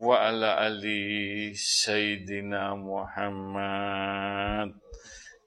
wa 0.00 0.28
ala 0.28 0.60
ali 0.60 1.52
sayyidina 1.56 2.76
Muhammad. 2.76 4.72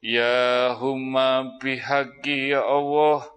Ya 0.01 0.73
humma 0.79 1.59
bihaqi 1.59 2.55
ya 2.55 2.63
Allah 2.63 3.27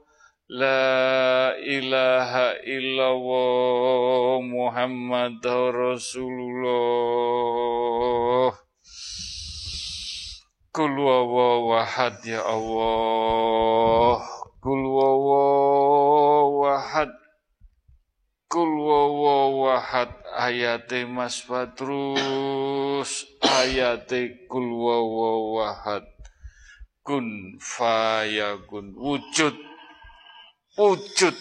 La 0.52 1.56
ilaha 1.64 2.60
illallah 2.60 4.44
Muhammad 4.44 5.40
Rasulullah. 5.72 6.92
Kul 10.76 10.92
ya 20.32 20.48
ayate 20.48 21.04
Mas 21.04 21.44
Badrus 21.44 23.28
ayate 23.44 24.48
kul 24.48 24.72
wawahad 24.72 26.08
kun 27.04 27.60
fayakun 27.60 28.96
wujud. 28.96 29.52
Wujud. 30.78 31.34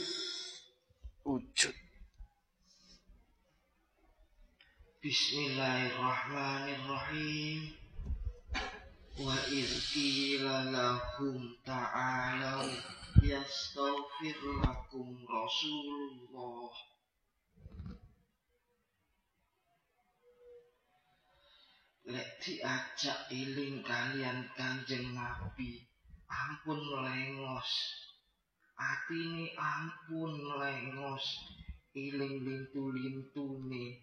Wujud. 1.24 1.76
Bismillahirrahmanirrahim. 5.00 7.72
Wa 9.22 9.38
izkila 9.54 10.66
lahum 10.68 11.56
ta'alau 11.64 12.66
yastaghfir 13.24 14.36
lakum 14.60 15.16
Rasulullah 15.30 16.91
Lek 22.10 22.42
diajak 22.42 23.30
iling 23.30 23.86
kalian 23.86 24.50
kanjeng 24.58 25.14
Nabi. 25.14 25.86
Ampun 26.32 26.80
lengos 27.06 27.72
Atini 28.74 29.52
ampun 29.54 30.34
lengos 30.58 31.26
Iling 31.92 32.48
lintu-lintu 32.48 33.68
nih 33.68 34.00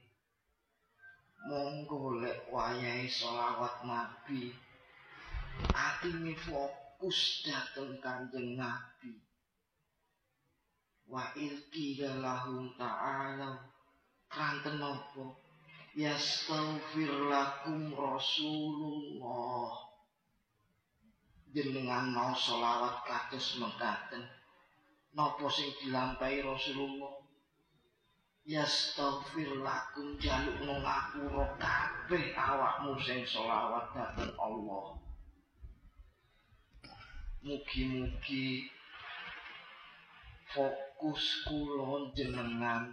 monggo 1.49 2.21
lek 2.21 2.51
wayahe 2.53 3.09
selawat 3.09 3.87
nabi. 3.89 4.53
Atine 5.73 6.37
fokus 6.37 7.47
dateng 7.47 7.97
kanjeng 8.05 8.61
nabi. 8.61 9.13
Wa 11.09 11.33
ilki 11.33 11.97
lahum 12.03 12.77
ta'ala. 12.77 13.65
Kanten 14.29 14.77
nopo 14.77 15.48
yastaghfir 15.97 17.13
lakum 17.29 17.93
rasulullah. 17.95 19.89
Jenengan 21.49 22.13
mau 22.13 22.37
selawat 22.37 23.09
kados 23.09 23.57
mengkaten 23.57 24.21
nopo 25.17 25.49
sing 25.49 25.73
dilampahi 25.81 26.45
rasulullah? 26.45 27.25
Yastaghfir 28.49 29.61
lakum 29.61 30.17
jaluk 30.21 30.61
ngapura 30.61 31.57
kabeh 31.57 32.33
awakmu 32.37 32.97
sing 33.01 33.25
selawat 33.25 33.93
dhateng 33.93 34.33
Allah. 34.37 34.97
Mugi-mugi 37.45 38.69
fokus 40.53 41.45
kula 41.49 42.13
jenengan 42.17 42.93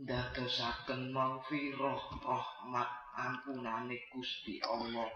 ndadosaken 0.00 1.12
maghfirah 1.12 2.00
rahmat 2.24 2.90
ampunane 3.24 3.96
Gusti 4.12 4.54
Allah 4.64 5.10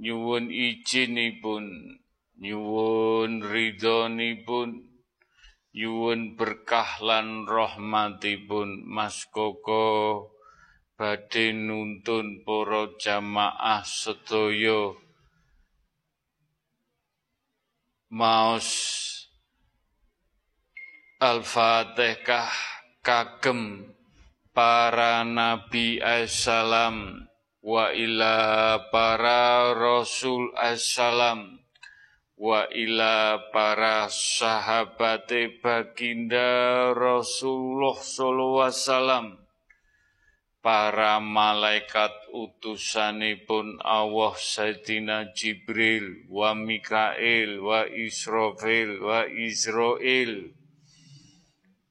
nyuwun 0.00 0.48
izinipun, 0.48 2.00
nyuwun 2.40 3.44
ridhonipun, 3.44 4.88
Yuwun 5.76 6.40
berkah 6.40 6.96
lan 7.04 7.44
rahmatipun. 7.44 8.88
Mas 8.88 9.28
Koko 9.28 10.32
badhe 10.96 11.52
nuntun 11.52 12.40
para 12.40 12.88
jamaah 12.96 13.84
sedaya. 13.84 14.96
Maos 18.08 18.72
Al-Fatihah 21.20 22.48
kagem 23.04 23.92
para 24.58 25.22
nabi 25.22 26.02
assalam 26.02 27.30
wa 27.62 27.94
ila 27.94 28.90
para 28.90 29.70
rasul 29.70 30.50
assalam 30.58 31.62
wa 32.34 32.66
ila 32.66 33.38
para 33.54 34.10
sahabat 34.10 35.30
baginda 35.62 36.90
Rasulullah 36.90 38.02
sallallahu 38.02 38.58
wasallam. 38.66 39.26
Para 40.58 41.22
malaikat 41.22 42.10
utusanipun 42.34 43.78
Allah 43.78 44.34
Sayyidina 44.34 45.30
Jibril 45.38 46.26
wa 46.26 46.50
Mikail 46.58 47.62
wa 47.62 47.86
Israfil 47.86 49.06
wa 49.06 49.22
Israel 49.22 50.50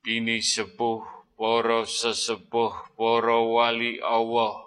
bini 0.03 0.43
sepuh 0.43 1.16
para 1.37 1.85
sesepuh 1.85 2.73
para 2.97 3.37
wali 3.37 4.01
Allah 4.01 4.65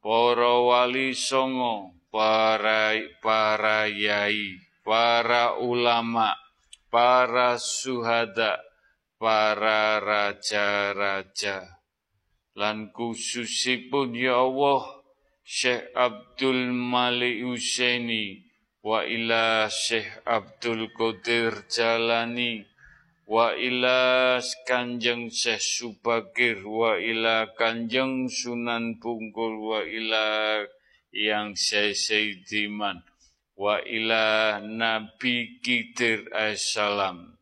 para 0.00 0.52
wali 0.64 1.12
songo 1.12 1.92
para 2.10 2.96
para 3.20 3.86
yai 3.92 4.68
para 4.88 5.60
ulama, 5.60 6.32
para 6.88 7.60
suhada, 7.60 8.56
para 9.20 10.00
raja-raja. 10.00 11.84
Lan 12.56 12.88
khususipun 12.96 14.16
ya 14.16 14.40
Allah, 14.40 15.04
Syekh 15.44 15.92
Abdul 15.92 16.72
Malik 16.72 17.44
Husaini, 17.44 18.48
wa 18.80 19.04
ila 19.04 19.68
Syekh 19.68 20.24
Abdul 20.24 20.88
Qadir 20.96 21.68
Jalani, 21.68 22.64
wa 23.28 23.52
ila 23.52 24.40
Kanjeng 24.64 25.28
Syekh 25.28 25.60
Subakir, 25.60 26.64
wa 26.64 26.96
ila 26.96 27.52
Kanjeng 27.52 28.32
Sunan 28.32 28.96
Bungkul, 28.96 29.60
wa 29.60 29.84
ila 29.84 30.64
yang 31.12 31.52
Syekh 31.52 31.92
Sayyidiman 31.92 33.04
wa 33.58 33.82
ila 33.82 34.62
Nabi 34.62 35.58
Khidir 35.58 36.30
assalam. 36.30 37.34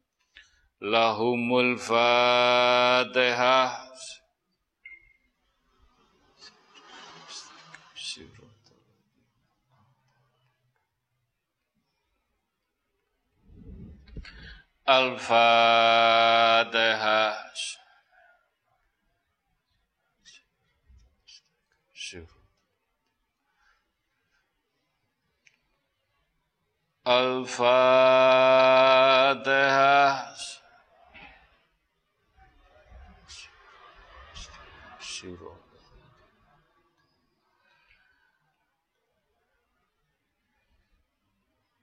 Lahumul 0.80 1.76
Fatihah. 1.76 3.84
Al-Fatihah. 14.86 16.76
Al-Fatihah. 27.04 27.96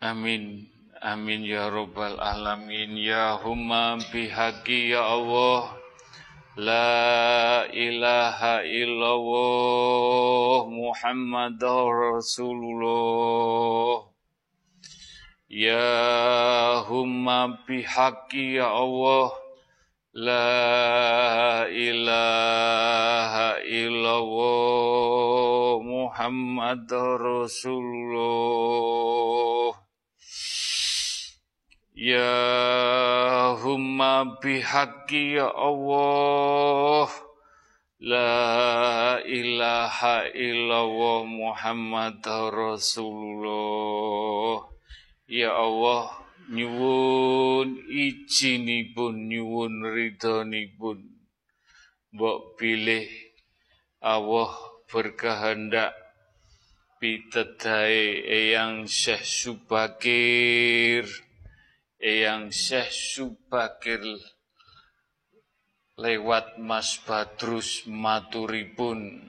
Amin. 0.03 0.72
Amin 1.03 1.43
ya 1.43 1.67
rabbal 1.67 2.15
alamin. 2.15 2.95
Ya 2.95 3.35
humma 3.35 3.99
bihaqi 4.07 4.95
ya 4.95 5.03
Allah. 5.03 5.75
La 6.55 7.67
ilaha 7.75 8.63
illallah 8.63 10.63
Muhammad 10.71 11.59
Rasulullah. 11.59 12.95
Ya 15.51 16.87
humma 16.87 17.51
bihaqi 17.67 18.63
ya 18.63 18.71
Allah. 18.71 19.35
La 20.15 21.67
ilaha 21.67 23.59
illallah 23.59 24.23
Muhammad 25.83 26.87
Rasulullah 27.19 28.63
Ya 32.03 33.55
humma 33.63 34.35
bihaqi 34.43 35.39
ya 35.39 35.47
Allah. 35.55 37.07
La 38.03 39.23
ilaha 39.23 40.27
illallah 40.35 41.23
Muhammad 41.23 42.19
Rasulullah. 42.51 43.47
Ya 45.31 45.55
Allah 45.55 46.11
nyuwun 46.51 47.87
ijinipun 47.87 49.31
nyuwun 49.31 49.87
ridhonipun. 49.87 51.07
Mbok 52.11 52.59
pilih 52.59 53.07
Allah 54.03 54.51
berkehendak. 54.91 55.95
Pitedae 56.99 58.27
Eyang 58.27 58.91
Syekh 58.91 59.23
Subakir 59.23 61.07
Eyang 62.03 62.51
Syekh 62.51 62.91
Subakir 62.91 64.03
lewat 65.95 66.59
Mas 66.59 66.99
Badrus 66.99 67.87
maturipun. 67.87 69.23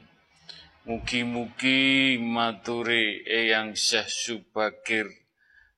Mugi-mugi 0.82 2.18
maturi 2.18 3.22
Eyang 3.30 3.78
Syekh 3.78 4.10
Subakir 4.10 5.06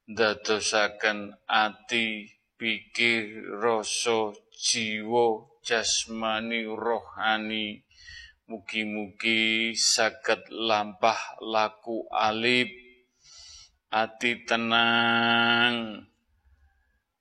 ndadosaken 0.08 1.36
ati 1.44 2.32
pikir 2.56 3.44
rasa 3.60 4.32
jiwa 4.56 5.52
jasmani 5.60 6.64
rohani. 6.64 7.84
Mugi-mugi 8.48 9.76
saged 9.76 10.48
lampah 10.48 11.44
laku 11.44 12.08
alip. 12.08 12.72
Ati 13.92 14.48
tenang 14.48 16.08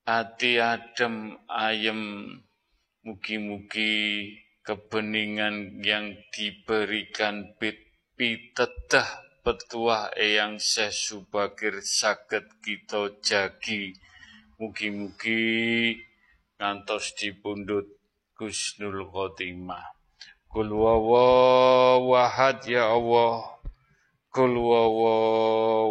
ati 0.05 0.61
adem 0.61 1.33
ayem 1.49 2.29
mugi-mugi 3.01 4.29
kebeningan 4.61 5.81
yang 5.81 6.13
diberikan 6.29 7.57
pit 7.57 7.81
pitedah 8.13 9.25
petuah 9.41 10.13
Eyang 10.13 10.61
Syekh 10.61 10.93
Subakir 10.93 11.81
saged 11.81 12.45
kita 12.61 13.17
jagi. 13.25 13.97
Mugi-mugi 14.61 15.97
ngantos 16.61 17.17
dipundhut 17.17 17.89
Gusnul 18.37 19.09
Khotimah. 19.09 19.89
Kul 20.53 20.69
wahad 20.69 22.61
ya 22.69 22.93
Allah. 22.93 23.57
Kul 24.29 24.53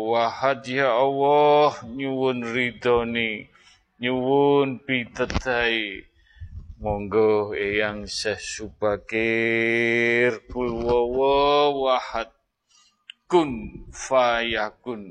wahad 0.06 0.62
ya 0.70 1.02
Allah. 1.02 1.82
Nyuwun 1.82 2.46
ridhoni 2.46 3.50
nyuwun 4.02 4.70
pitedai 4.86 5.78
monggo 6.82 7.28
Eyang 7.64 8.02
Syekh 8.18 8.42
Subakir. 8.52 10.30
Kul 10.50 10.70
wahad 11.84 12.30
kun 13.30 13.50
fayakun. 14.04 15.02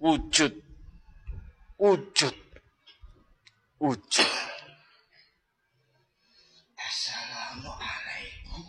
Wujud 0.00 0.54
wujud 1.80 2.36
wujud. 3.80 4.30
Assalamualaikum. 6.88 8.64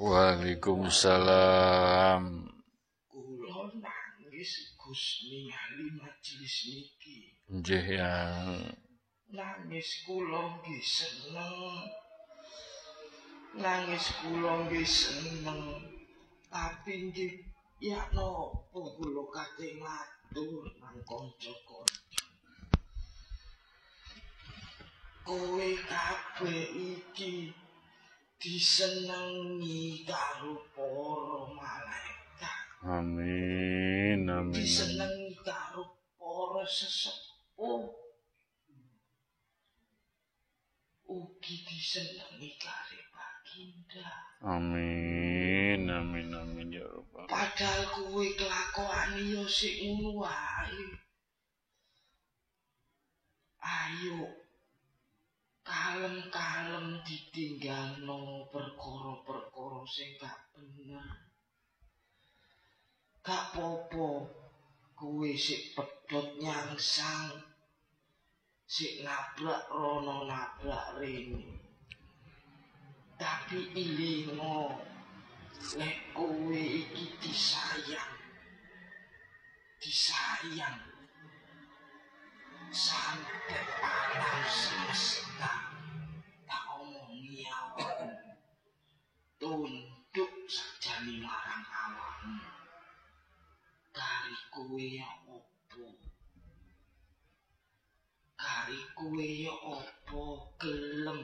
Waalaikumsalam. 0.00 2.22
Kulo 3.12 3.68
nangis 3.84 4.52
Gusmi 4.80 5.52
ahli 5.52 5.86
majelis 6.00 6.56
niki 6.72 7.39
Nggih 7.50 7.98
yang 7.98 8.62
Nangis 9.34 10.06
kulo 10.06 10.62
nggih 10.62 10.82
seneng. 10.86 11.82
Nangis 13.58 14.06
kulo 14.22 14.70
nggih 14.70 14.86
seneng. 14.86 15.82
Tapi 16.46 17.10
nggih 17.10 17.42
ya 17.82 18.06
nopo 18.14 18.94
kulo 18.94 19.26
kate 19.34 19.82
matur 19.82 20.62
nang 20.78 20.94
kanca-kanca. 21.02 22.22
Kowe 25.26 25.70
kabeh 25.90 26.70
iki 26.70 27.50
disenengi 28.38 30.06
karo 30.06 30.54
para 30.70 31.50
malaikat. 31.58 32.62
Amin 32.86 34.30
amin 34.30 34.54
disenengi 34.54 35.34
karo 35.42 35.98
para 36.14 36.62
sesepuh 37.60 37.92
ugi 41.12 41.56
disenengi 41.68 42.56
karo 42.56 43.00
baginda 43.12 44.08
amin 44.40 45.84
amin 45.84 46.32
amin 46.32 46.72
ya 46.72 46.88
rabbal 46.88 47.28
padahal 47.28 47.84
kuwe 47.92 48.32
kelakuan 48.32 49.12
yo 49.28 49.44
sik 49.44 49.84
ngono 49.84 50.24
wae. 50.24 50.84
Ayo 53.60 54.24
kalem-kalem 55.60 57.04
ditinggalno 57.04 58.48
perkara-perkara 58.48 59.84
sing 59.84 60.16
gak 60.16 60.48
bener. 60.56 61.28
Gak 63.20 63.52
popo 63.52 64.32
kuwe 64.96 65.36
sik 65.36 65.76
pedhot 65.76 66.40
nyangsang 66.40 67.49
sik 68.70 69.02
nabrak 69.02 69.66
rono 69.66 70.30
nabrak 70.30 70.94
rene. 71.02 71.58
Tapi 73.18 73.66
ilingo 73.74 74.78
lek 75.74 75.98
kowe 76.14 76.54
iki 76.54 77.04
disayang. 77.18 78.14
Disayang. 79.82 80.78
Sampai 82.70 83.66
alam 83.82 84.38
semesta. 84.46 85.52
Tak 86.46 86.64
omongi 86.78 87.42
awakmu 87.50 88.14
tunduk 89.42 90.32
sajane 90.46 91.18
marang 91.18 91.66
awakmu. 91.66 92.46
Kari 93.90 94.38
kowe 94.54 94.78
ya 94.78 95.10
opo 95.26 96.10
kari 98.50 98.82
kowe 98.98 99.28
ya 99.46 99.54
opo 99.54 100.50
gelem? 100.58 101.22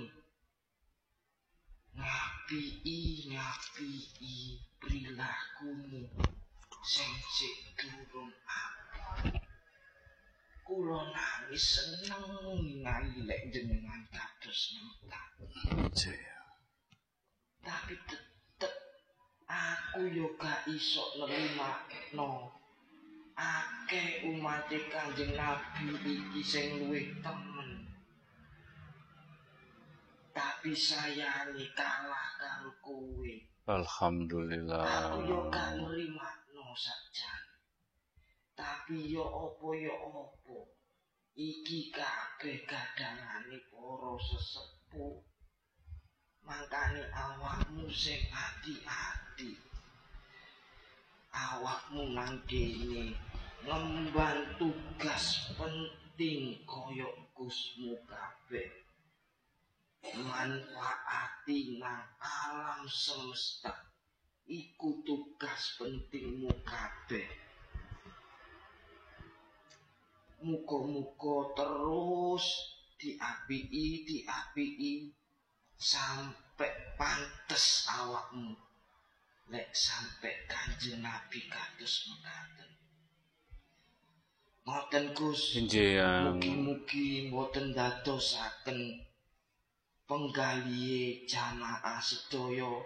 Ngapii 1.99 3.35
ngapii 3.35 4.63
perilakumu. 4.79 6.07
Sing 6.87 7.15
sik 7.35 7.75
durung 7.75 8.31
apa 8.47 9.43
kula 10.67 11.03
nangis 11.15 11.67
seneng 11.79 12.27
ningali 12.63 13.23
lek 13.23 13.43
jenengan 13.51 14.03
kados 14.11 14.75
Nggih. 14.75 16.23
tapi 17.63 17.95
tetep 18.07 18.75
aku 19.47 20.11
yo 20.11 20.27
gak 20.39 20.67
iso 20.67 21.03
nerimakno 21.19 22.51
akeh 23.37 24.25
umat 24.33 24.73
kanjeng 24.73 25.37
nabi 25.37 25.93
iki 25.93 26.41
sing 26.41 26.81
luwih 26.81 27.13
temen. 27.21 27.85
Tapi 30.33 30.73
sayane 30.73 31.65
kalah 31.77 32.29
karo 32.41 32.73
kowe. 32.81 33.33
Alhamdulillah. 33.69 34.85
Aku 34.85 35.29
yo 35.29 35.39
gak 35.53 35.77
nerimakno 35.77 36.65
sakjane. 36.73 37.57
Tapi 38.57 39.13
yo 39.13 39.25
opo 39.25 39.77
yo 39.77 39.93
opo 39.93 40.73
iki 41.37 41.93
kabeh 41.93 42.65
kadangane 42.65 43.61
para 43.69 44.13
sesepuh. 44.17 45.21
Mangkane 46.41 47.05
awakmu 47.13 47.85
sing 47.93 48.23
ati-ati. 48.33 49.57
Awakmu 51.37 52.17
nang 52.17 52.33
ngemban 53.65 54.59
tugas 54.61 55.55
penting 55.57 56.05
penting 56.17 56.65
koyo 56.65 57.13
kusmu 57.37 57.93
kabeh. 58.09 58.73
Manfaati 60.17 61.77
nang 61.77 62.09
alam 62.25 62.89
semesta. 62.89 63.85
Iku 64.49 65.05
tugas 65.05 65.77
pentingmu 65.77 66.49
kabeh. 66.65 67.29
Muka-muka 70.41 71.53
terus 71.53 72.49
diapii 72.97 74.09
diapii 74.09 75.13
sampai 75.77 76.97
pantes 76.97 77.85
awakmu. 77.93 78.57
Lek 79.53 79.69
sampai 79.77 80.49
kanjeng 80.49 81.05
nabi 81.05 81.45
kados 81.45 82.09
mekaten 82.09 82.76
Ngoten 84.67 85.15
Gus. 85.15 85.55
Mugi-mugi 85.63 87.31
mboten 87.31 87.71
dadosaken 87.71 88.99
penggalihe 90.11 91.23
jamaah 91.23 92.03
sedaya. 92.03 92.83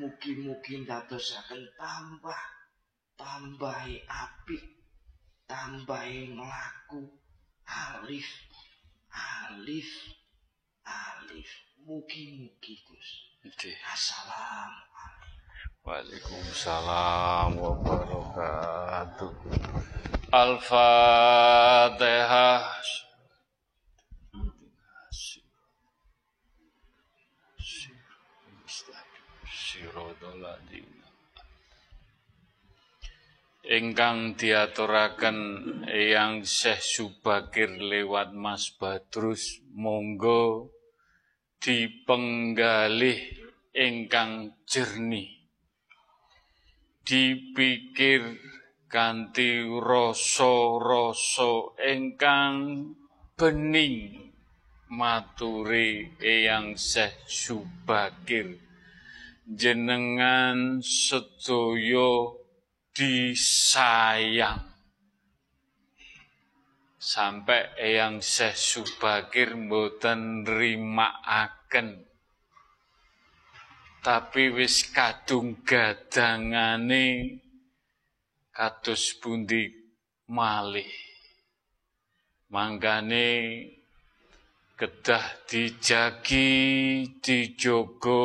Mugi-mugi 0.00 0.88
dadosaken 0.88 1.60
tambah 1.76 2.42
tambahi 3.20 4.00
apik, 4.08 4.64
tambahi 5.44 6.32
melaku 6.32 7.04
alif 7.68 8.24
alif 9.12 9.90
alif. 10.88 11.50
Mugi-mugi 11.84 12.80
Gus. 12.88 13.08
Assalamualaikum. 13.92 15.36
Waalaikumsalam 15.84 17.60
wabarakatuh. 17.60 19.32
Al-Fatihah. 20.34 22.02
Ingkang 33.64 34.34
diaturaken 34.34 35.38
Eyang 35.86 36.42
Syekh 36.42 36.82
Subakir 36.82 37.70
lewat 37.70 38.34
Mas 38.34 38.74
Badrus 38.74 39.62
monggo 39.70 40.74
dipenggalih 41.62 43.22
ingkang 43.70 44.58
jernih 44.66 45.30
dipikir 47.06 48.36
kanthi 48.94 49.66
rasa-rasa 49.82 51.74
ingkang 51.82 52.94
bening 53.34 54.30
maturi 54.86 56.14
Eyang 56.22 56.78
Syekh 56.78 57.26
Subakir. 57.26 58.54
Jenengan 59.50 60.78
sedaya 60.78 62.38
disayang. 62.94 64.62
Sampai 66.94 67.74
Eyang 67.74 68.22
Syekh 68.22 68.54
Subakir 68.54 69.58
mboten 69.58 70.46
rimaaken 70.46 72.14
tapi 74.04 74.52
wis 74.52 74.92
kadung 74.92 75.64
gadangane 75.64 77.40
kados 78.54 79.18
pundi 79.18 79.66
malih. 80.30 80.94
Mangkane 82.54 83.26
kedah 84.78 85.42
dijagi 85.50 86.46
dijogo 87.18 88.22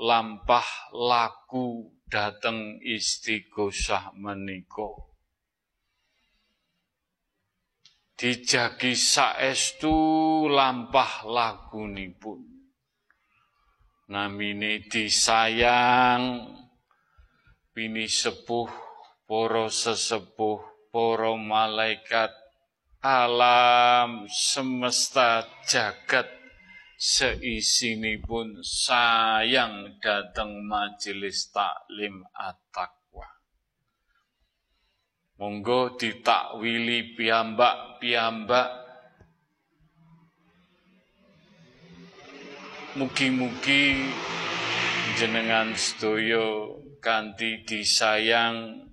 lampah 0.00 0.96
laku 0.96 1.92
dateng 2.08 2.80
istighosah 2.80 4.16
menika. 4.16 5.12
Dijagi 8.16 8.96
saestu 8.96 9.92
lampah 10.48 11.28
lakunipun. 11.28 12.48
Namine 14.08 14.84
disayang 14.88 16.48
pini 17.72 18.04
sepuh 18.04 18.91
para 19.32 19.72
sesepuh, 19.72 20.60
para 20.92 21.32
malaikat, 21.40 22.28
alam 23.00 24.28
semesta 24.28 25.48
jagat 25.64 26.28
seisinipun 27.00 28.60
sayang 28.60 29.96
datang 30.04 30.60
majelis 30.68 31.48
taklim 31.48 32.20
at-taqwa. 32.36 33.24
Monggo 35.40 35.96
ditakwili 35.96 37.16
piyambak-piyambak 37.16 38.84
Mugi-mugi 43.00 44.12
jenengan 45.16 45.72
sedaya 45.72 46.76
kanthi 47.00 47.64
disayang 47.64 48.91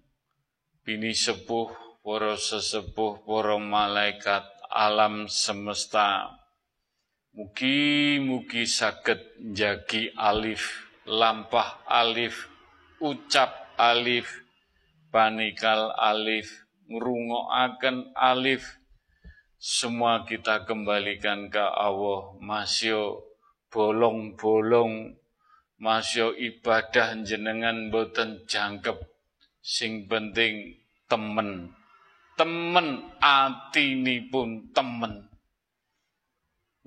bini 0.89 1.13
sepuh, 1.13 1.69
para 2.01 2.33
sesepuh, 2.33 3.21
para 3.21 3.61
malaikat 3.61 4.41
alam 4.73 5.29
semesta. 5.29 6.33
Mugi-mugi 7.29 8.65
saged 8.65 9.37
njagi 9.37 10.09
alif, 10.17 10.89
lampah 11.05 11.85
alif, 11.85 12.49
ucap 12.97 13.69
alif, 13.77 14.41
panikal 15.13 15.93
alif, 15.93 16.65
ngrungokaken 16.89 18.09
alif. 18.17 18.81
Semua 19.61 20.25
kita 20.25 20.65
kembalikan 20.65 21.53
ke 21.53 21.61
Allah, 21.61 22.33
masyo 22.41 23.29
bolong-bolong, 23.69 25.13
masyo 25.77 26.33
ibadah 26.33 27.13
jenengan 27.21 27.93
boten 27.93 28.41
jangkep, 28.49 28.97
sing 29.61 30.09
penting 30.09 30.78
temen. 31.09 31.73
Temen 32.37 33.11
pun 34.31 34.49
temen. 34.71 35.27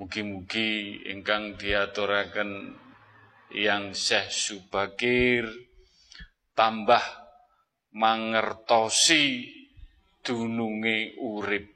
Mugi-mugi 0.00 1.04
ingkang 1.12 1.60
diaturaken 1.60 2.72
yang 3.52 3.92
Syekh 3.92 4.32
Subakir 4.32 5.44
tambah 6.56 7.04
mangertosi 7.92 9.52
dununge 10.24 11.20
urip. 11.20 11.68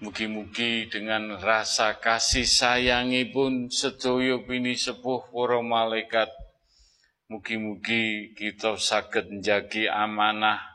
Mugi-mugi 0.00 0.88
dengan 0.88 1.36
rasa 1.38 2.00
kasih 2.00 2.48
sayangi 2.48 3.28
pun 3.30 3.68
sedaya 3.68 4.40
bini 4.40 4.74
sepuh 4.74 5.28
para 5.28 5.60
malaikat. 5.60 6.32
Mugi-mugi 7.28 8.32
kita 8.34 8.80
saged 8.80 9.30
njagi 9.30 9.86
amanah 9.86 10.73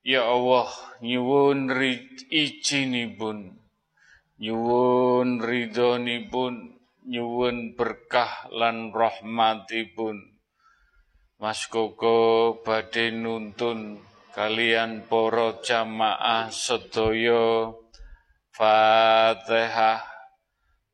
Ya 0.00 0.24
Allah, 0.24 0.72
nyuwun 1.04 1.68
izinipun, 2.32 3.60
nyuwun 4.40 5.44
ridhonipun, 5.44 6.80
nyuwun 7.04 7.76
berkah 7.76 8.48
lan 8.48 8.88
rahmatipun. 8.88 10.40
Mas 11.36 11.68
Koko 11.68 12.64
badhe 12.64 13.12
nuntun 13.12 14.00
kalian 14.32 15.04
para 15.04 15.60
jamaah 15.60 16.48
sedaya 16.48 17.76
Fatihah 18.56 20.17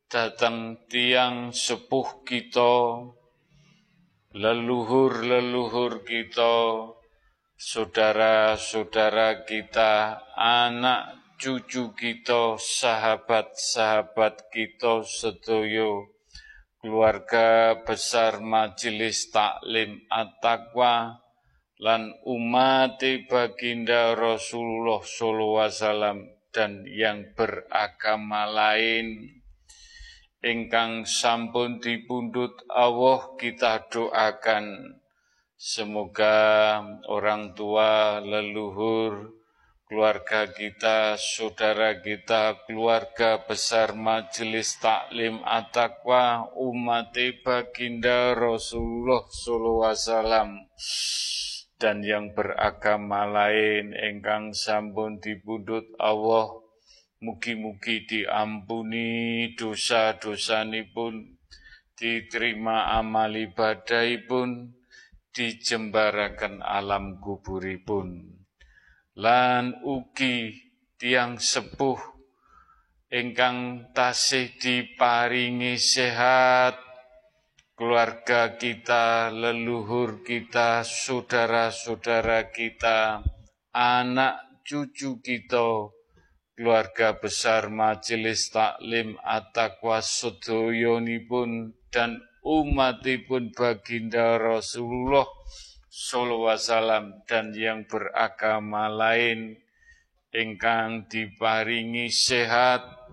datang 0.05 0.85
tiang 0.85 1.49
sepuh 1.49 2.21
kita, 2.21 3.01
leluhur-leluhur 4.37 6.05
kita, 6.05 6.55
saudara-saudara 7.57 9.41
kita, 9.49 10.21
anak 10.37 11.17
cucu 11.41 11.97
kita, 11.97 12.61
sahabat-sahabat 12.61 14.53
kita 14.53 15.01
sedoyo, 15.01 16.13
keluarga 16.77 17.81
besar 17.81 18.45
majelis 18.45 19.33
taklim 19.33 20.05
at-taqwa, 20.13 21.17
lan 21.81 22.13
umat 22.23 23.01
baginda 23.27 24.15
Rasulullah 24.15 25.03
wasallam 25.03 26.29
dan 26.55 26.87
yang 26.87 27.35
beragama 27.35 28.47
lain 28.47 29.34
ingkang 30.45 31.09
sampun 31.09 31.81
dipundhut 31.81 32.53
Allah 32.69 33.33
kita 33.41 33.89
doakan. 33.89 34.93
Semoga 35.57 36.77
orang 37.09 37.57
tua 37.57 38.21
leluhur 38.21 39.33
keluarga 39.89 40.45
kita, 40.49 41.17
saudara 41.17 41.97
kita, 41.97 42.65
keluarga 42.69 43.41
besar 43.41 43.97
majelis 43.97 44.77
taklim 44.77 45.41
at-taqwa 45.41 46.53
umat 46.53 47.17
baginda 47.41 48.37
Rasulullah 48.37 49.25
wasallam 49.81 50.69
dan 51.77 52.01
yang 52.01 52.33
beragama 52.33 53.29
lain 53.29 53.93
engkang 53.93 54.57
sampun 54.57 55.21
dipundhut 55.21 55.85
Allah 56.01 56.64
mugi-mugi 57.25 58.05
diampuni 58.05 59.49
dosa-dosanipun 59.57 61.41
diterima 61.97 62.93
amal 63.01 63.33
ibadahipun 63.33 64.77
dijembarakan 65.33 66.61
alam 66.61 67.17
kuburipun. 67.17 68.37
Lan 69.17 69.81
ugi 69.81 70.53
tiang 71.01 71.41
sepuh 71.41 71.97
ingkang 73.11 73.91
tasih 73.95 74.51
diparingi 74.59 75.79
sehat. 75.79 76.79
Keluarga 77.75 78.55
kita, 78.55 79.35
leluhur 79.35 80.23
kita, 80.23 80.87
saudara-saudara 80.87 82.47
kita, 82.47 83.19
anak 83.75 84.63
cucu 84.63 85.19
kita, 85.19 85.91
keluarga 86.55 87.19
besar 87.19 87.67
majelis 87.67 88.47
taklim 88.47 89.19
at-taqwa 89.27 89.99
pun 91.27 91.75
dan 91.91 92.23
umatipun 92.47 93.51
baginda 93.51 94.39
Rasulullah 94.39 95.27
sallallahu 95.91 96.55
wasallam 96.55 97.05
dan 97.27 97.51
yang 97.51 97.83
beragama 97.83 98.87
lain 98.87 99.59
ingkang 100.31 101.11
diparingi 101.11 102.07
sehat 102.07 103.05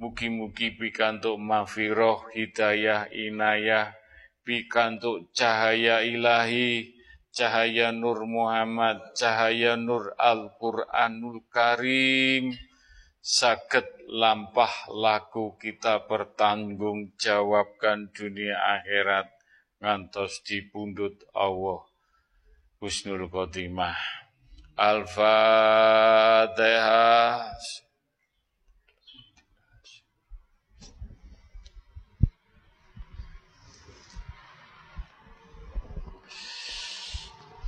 Mugi-mugi 0.00 0.80
pikantuk 0.80 1.36
mafiroh, 1.36 2.24
hidayah, 2.32 3.12
inayah, 3.12 3.92
pikantuk 4.40 5.28
cahaya 5.36 6.00
ilahi, 6.00 6.96
cahaya 7.28 7.92
Nur 7.92 8.24
Muhammad, 8.24 9.12
cahaya 9.12 9.76
Nur 9.76 10.16
Al-Quranul 10.16 11.44
Karim, 11.52 12.56
sakit 13.20 14.08
lampah 14.08 14.88
laku 14.88 15.60
kita 15.60 16.08
bertanggung 16.08 17.12
jawabkan 17.20 18.08
dunia 18.16 18.56
akhirat 18.80 19.28
ngantos 19.80 20.40
dipundut 20.44 21.20
Allah. 21.36 21.84
Husnul 22.80 23.28
Khotimah. 23.28 24.00
Al-Fatihah. 24.80 25.20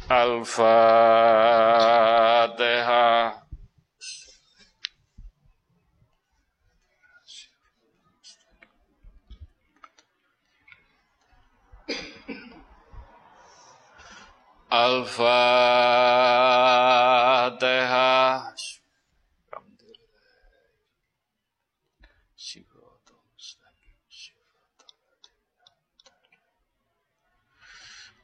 Al-Fatihah. 0.08 0.82
Al-Fatihah. 14.72 15.20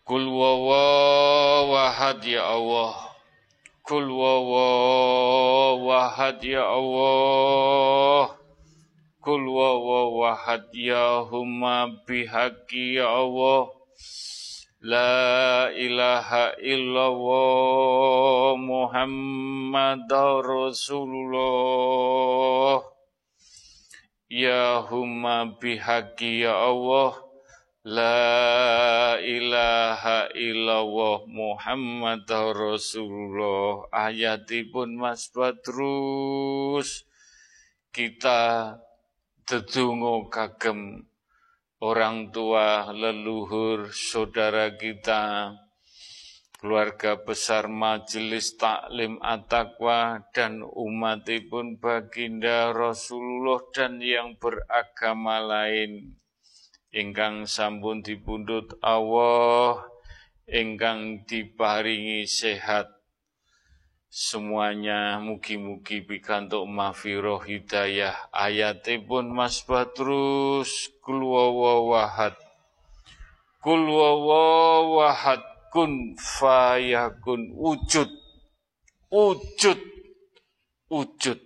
Kul 0.09 0.25
ya 2.25 2.49
Allah. 2.49 3.13
Kul 3.85 4.09
wawahad 4.09 5.21
ya 6.41 6.65
Allah. 6.65 8.33
Kul 9.21 9.53
wawahad 9.53 10.73
ya 10.73 11.29
humma 11.29 11.93
bihaqi 12.09 12.97
ya 12.97 13.05
Allah 13.05 13.69
La 14.79 15.75
ilaha 15.75 16.55
illallah 16.63 18.55
Muhammad 18.55 20.07
Rasulullah. 20.47 21.67
Ya 24.31 24.79
humma 24.87 25.59
bihaqi 25.59 26.47
ya 26.47 26.55
Allah. 26.55 27.11
La 27.83 29.19
ilaha 29.19 30.31
illallah 30.39 31.27
Muhammad 31.27 32.31
Rasulullah. 32.31 33.83
Ayatipun 33.91 34.95
Mas 34.95 35.27
Badrus. 35.35 37.03
Kita 37.91 38.79
dedungo 39.43 40.31
kagem 40.31 41.03
orang 41.79 42.35
tua, 42.35 42.91
leluhur, 42.91 43.95
saudara 43.95 44.75
kita, 44.75 45.55
keluarga 46.59 47.15
besar 47.23 47.71
majelis 47.71 48.59
taklim 48.59 49.23
at-taqwa 49.23 50.27
dan 50.35 50.67
umatipun 50.67 51.79
baginda 51.79 52.75
Rasulullah 52.75 53.63
dan 53.71 54.03
yang 54.03 54.35
beragama 54.43 55.39
lain. 55.39 56.19
Ingkang 56.91 57.47
sampun 57.47 58.03
dipundhut 58.03 58.75
Allah 58.83 59.87
ingkang 60.49 61.29
diparingi 61.29 62.25
sehat 62.25 62.98
semuanya 64.09 65.21
mugi-mugi 65.21 66.03
pikantuk 66.03 66.65
mafiroh 66.65 67.45
hidayah 67.45 68.17
ayatipun 68.35 69.31
Mas 69.33 69.63
wawahad 71.05 72.35
kul 73.63 73.85
wawahad 73.85 75.43
kun 75.69 76.17
fayakun. 76.17 77.53
Wujud. 77.53 78.09
Wujud. 79.13 79.77
Wujud. 80.89 81.37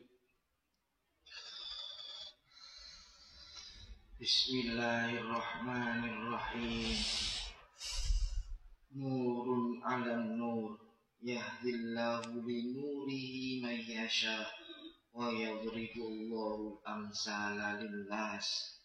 Bismillahirrahmanirrahim. 4.22 6.94
Nurun 8.94 9.82
ala 9.82 10.22
nur 10.22 10.78
yahdillahu 11.22 12.42
bi 12.42 12.74
nurihi 12.74 13.62
man 13.62 13.78
yasha 13.78 14.42
wa 15.14 15.30
yadribullahu 15.30 16.82
amsala 16.82 17.78
linnas. 17.78 18.78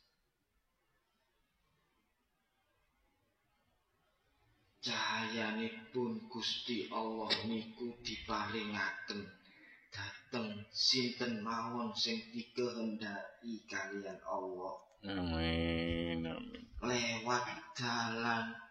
pun 5.92 6.30
Gusti 6.32 6.88
Allah 6.94 7.28
niku 7.50 7.92
diparingaken 8.06 9.26
dateng 9.92 10.62
sinten 10.70 11.42
mawon 11.42 11.90
sing 11.98 12.22
dikehendaki 12.32 13.66
kalian 13.66 14.22
Allah. 14.30 14.78
Amin. 15.04 16.22
Amin. 16.22 16.64
Lewat 16.86 17.46
jalan 17.74 18.67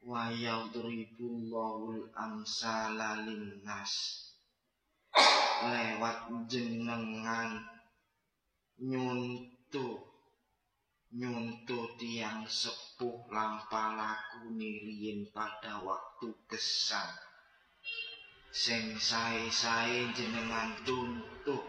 wa 0.00 0.32
yadribullahu 0.32 2.08
amsala 2.16 3.20
linnas. 3.24 3.92
Lewat 5.60 6.48
jenengan 6.48 7.60
nyuntuk 8.80 10.10
nyuntuh 11.10 11.90
tiang 12.00 12.46
sepuh 12.48 13.28
lampa 13.28 13.92
laku 13.98 14.56
niriin 14.56 15.28
pada 15.34 15.82
waktu 15.84 16.32
gesang. 16.48 17.12
Sing 18.50 18.96
sae-sae 18.96 20.10
jenengan 20.16 20.74
tuntuh 20.82 21.60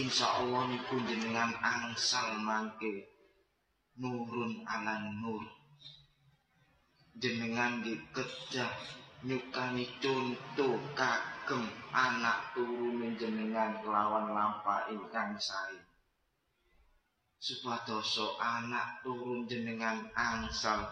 insya 0.00 0.40
Allah 0.40 0.70
niku 0.72 0.96
jenengan 1.04 1.52
angsal 1.60 2.40
mangke. 2.40 3.10
Nurun 4.00 4.64
alan 4.64 5.20
nur 5.20 5.44
jenengan 7.16 7.84
dikedah 7.84 8.72
nyukani 9.22 9.84
contoh 10.00 10.80
kagem 10.96 11.62
anak 11.92 12.56
turun 12.56 13.12
jenengan 13.20 13.76
kelawan 13.84 14.32
lampa 14.32 14.88
ingkang 14.88 15.36
sae. 15.36 15.78
Supadoso 17.42 18.38
anak 18.40 19.04
turun 19.04 19.44
jenengan 19.44 20.08
angsal 20.16 20.88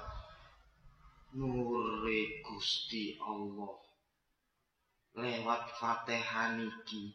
nure 1.34 2.42
Gusti 2.44 3.16
Allah. 3.22 3.78
Lewat 5.10 5.74
Fatihah 5.74 6.54
niki 6.54 7.14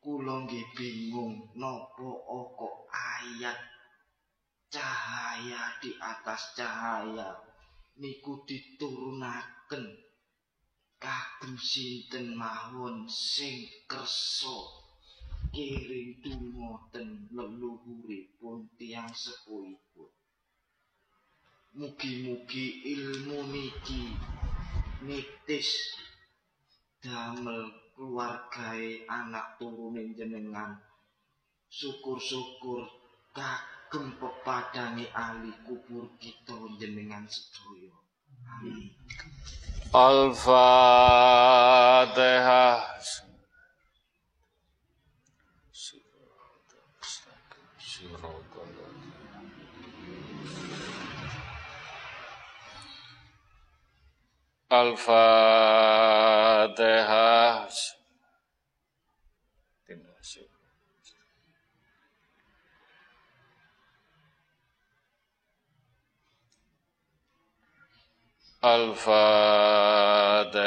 kula 0.00 0.46
nggih 0.46 0.64
bingung 0.72 1.50
napa 1.58 2.08
kok 2.56 2.76
ayat 2.88 3.58
cahaya 4.70 5.76
di 5.82 5.92
atas 5.98 6.56
cahaya 6.56 7.45
niku 7.96 8.44
diturunaken 8.44 9.84
kagem 11.00 11.54
sinten 11.56 12.36
mawon 12.36 13.08
sing 13.08 13.64
kersa 13.88 14.56
kiring 15.52 16.20
donga 16.20 16.72
ten 16.92 17.08
leluhuripun 17.32 18.68
tiyang 18.76 19.08
sepuhipun. 19.12 20.10
Mugi-mugi 21.76 22.66
ilmu 22.92 23.52
niki 23.52 24.16
nitis 25.04 25.68
damel 27.00 27.68
keluargae 27.92 29.04
anak 29.08 29.56
turunin 29.60 30.16
jenengan. 30.16 30.76
Syukur-syukur 31.68 32.88
kagem 33.36 33.75
pepadangi 33.92 35.06
ahli 35.14 35.52
kubur 35.62 36.10
kita 36.18 36.54
jenengan 36.76 37.22
sedaya. 37.30 37.94
Amin. 38.58 38.90
Al-Fatihah. 39.94 40.56
Al-Fatihah. 54.66 55.56
Al-Fatihah. 68.66 70.58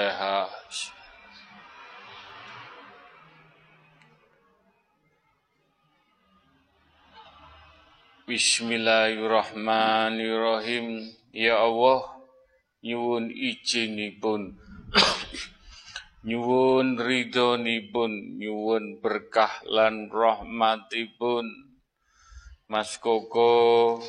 Bismillahirrahmanirrahim. 8.23 11.11
Ya 11.35 11.59
Allah, 11.59 12.23
nyuwun 12.87 13.35
izinipun 13.35 14.55
nyuwun 16.31 16.95
ridhonipun 16.95 18.39
nyuwun 18.39 19.03
berkah 19.03 19.59
lan 19.67 20.07
rahmatipun 20.07 21.51
Mas 22.71 22.95
Koko 23.03 23.99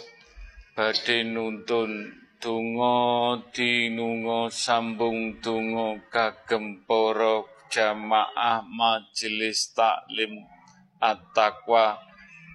badhe 0.78 1.26
nuntun 1.26 2.20
donga 2.41 3.36
dinunga 3.53 4.49
sambung 4.49 5.36
donga 5.45 6.01
kagem 6.09 6.80
para 6.88 7.45
jamaah 7.68 8.64
majelis 8.64 9.76
taklim 9.76 10.49
at-taqwa 10.97 12.01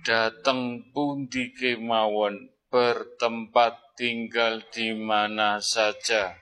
dateng 0.01 0.89
pundi 0.89 1.53
kemawon 1.53 2.49
bertempat 2.73 3.93
tinggal 3.93 4.65
di 4.73 4.91
mana 4.97 5.61
saja. 5.61 6.33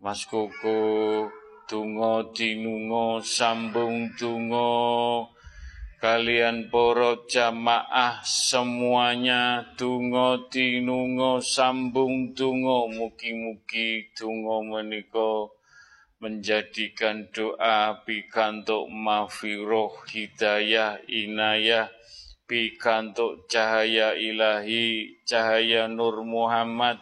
Mas 0.00 0.28
Koko, 0.28 1.28
tungo 1.64 2.32
dinungo 2.32 3.24
sambung 3.24 4.12
tungo 4.16 5.28
kalian 6.00 6.72
poro 6.72 7.28
jamaah 7.28 8.24
semuanya 8.24 9.62
tungo 9.76 10.48
dinungo 10.48 11.44
sambung 11.44 12.32
tungo 12.32 12.88
mugi-mugi 12.88 14.08
tungo 14.16 14.64
meniko 14.64 15.60
menjadikan 16.24 17.28
doa 17.28 18.00
pikantuk 18.08 18.88
mafiroh 18.88 19.92
hidayah 20.08 20.96
inayah 21.04 21.92
pikantuk 22.50 23.46
cahaya 23.46 24.18
ilahi, 24.18 25.22
cahaya 25.22 25.86
Nur 25.86 26.26
Muhammad, 26.26 26.98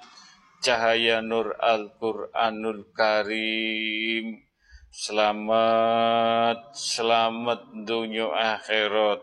cahaya 0.61 1.25
Nur 1.25 1.57
Al-Quranul 1.57 2.93
Karim. 2.93 4.48
Selamat, 4.89 6.73
selamat 6.73 7.61
dunia 7.85 8.33
akhirat. 8.33 9.21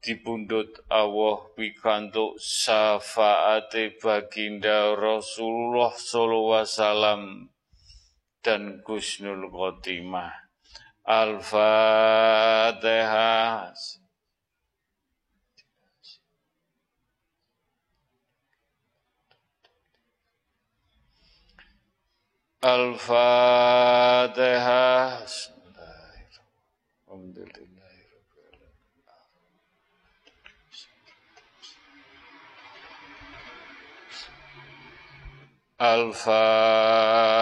Dibundut 0.00 0.80
Allah 0.88 1.44
pikantuk 1.52 2.40
syafaate 2.40 4.00
baginda 4.00 4.96
Rasulullah 4.96 5.92
sallallahu 5.92 6.56
wasallam 6.56 7.52
dan 8.40 8.80
Gusnul 8.80 9.52
Khotimah. 9.52 10.32
Al-Fatihah. 11.04 11.76
Al-Fatihah. 22.62 24.46
Al-Fatihah. 35.76 37.36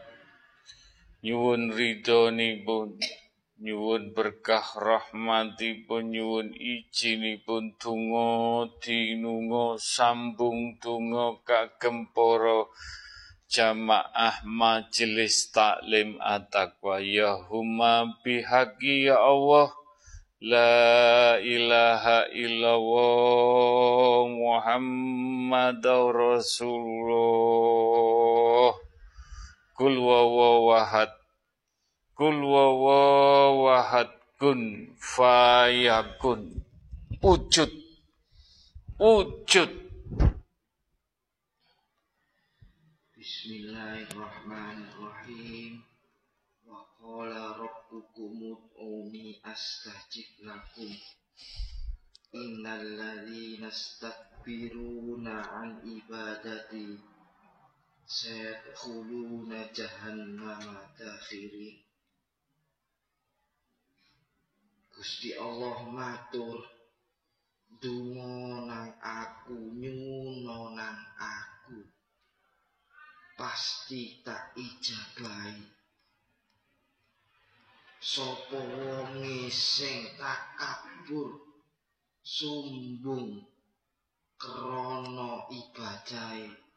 nyuwun 1.25 1.73
ridhonipun 1.73 3.01
nyuwun 3.65 4.13
berkah 4.13 4.69
rahmatipun. 4.77 6.13
Nyuwun 6.13 6.53
ijinipun 6.53 7.81
donga 7.81 8.69
dinunga 8.85 9.81
sambung 9.81 10.77
donga 10.77 11.41
kagem 11.41 12.13
para 12.13 12.69
jamaah 13.49 14.45
majelis 14.45 15.49
taklim 15.49 16.21
at-taqwa 16.21 17.01
ya 17.01 17.33
huma 17.49 18.13
bihaqi 18.21 19.09
ya 19.09 19.17
Allah 19.17 19.73
La 20.39 21.35
ilaha 21.43 22.31
illallah 22.31 24.31
Muhammad 24.31 25.83
Rasulullah 25.83 28.08
Kul 29.79 29.95
wawahad 29.95 31.07
Kul 32.19 32.43
wawahad 32.43 34.11
kun 34.43 34.91
fayakun. 34.99 36.67
Wujud. 37.23 37.71
Wujud. 38.99 39.71
Bismillahirrahmanirrahim. 43.15 45.87
Wa 46.67 46.83
qala 46.99 47.63
rabbukum 47.63 48.35
ud'uni 48.51 49.39
astajib 49.47 50.43
lakum. 50.43 50.91
Innal 52.35 52.99
ladzina 52.99 53.71
istakbiruna 53.71 55.39
an 55.55 55.87
ibadati 55.87 56.99
sayadkhuluna 58.09 59.69
jahannama 59.77 60.81
dakhirin 60.97 61.77
Gusti 64.97 65.37
Allah 65.37 65.85
matur 65.93 66.65
donga 67.79 68.65
nang 68.67 68.91
aku 68.99 69.55
nyuno 69.79 70.75
nang 70.75 70.99
aku. 71.15 71.85
Pasti 73.39 74.25
tak 74.27 74.59
ijabahi. 74.59 75.63
Sapa 78.03 78.59
wonge 78.59 79.47
sing 79.53 80.19
takabur 80.19 81.47
sumbung 82.25 83.47
krana 84.35 85.47
ibadahe 85.51 86.68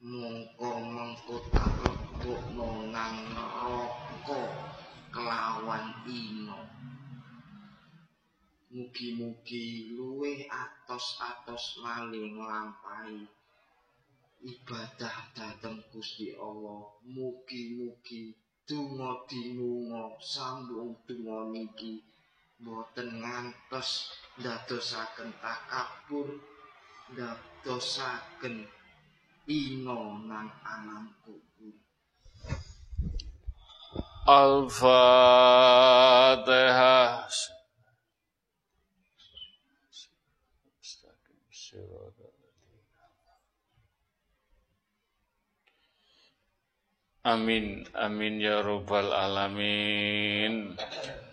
mongko 0.00 0.80
mengko 0.80 1.36
tak 1.52 1.68
lebokno 1.84 2.88
nang 2.88 3.20
neraka 3.36 4.40
kelawan 5.12 5.92
ino. 6.08 6.56
Mugi-mugi 8.72 9.92
luwih 9.92 10.48
atos-atos 10.48 11.84
maling 11.84 12.32
nglampahi 12.32 13.28
ibadah 14.40 15.16
dhateng 15.36 15.84
Gusti 15.92 16.32
Allah. 16.32 16.96
Mugi-mugi 17.04 18.32
donga 18.64 19.20
dinunga 19.28 20.16
sambung 20.16 20.96
donga 21.04 21.52
niki 21.52 22.00
boten 22.64 23.20
ngantos 23.20 24.16
ndadosaken 24.40 25.28
takabur 25.44 26.28
ndadosaken 27.12 28.79
ino 29.50 30.22
nang 30.30 30.46
alam 30.62 31.10
kubur 31.26 31.74
Al-Fatihah. 34.30 34.78
Amin, 47.20 47.84
amin 47.92 48.40
ya 48.40 48.64
rabbal 48.64 49.12
alamin. 49.12 50.72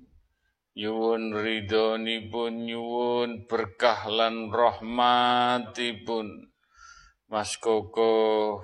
nyuwun 0.73 1.37
ridhonipun 1.37 2.65
nyuwun 2.65 3.45
berkah 3.45 4.09
lan 4.09 4.49
rahmatipun. 4.49 6.49
Mas 7.29 7.57
Koko 7.57 8.13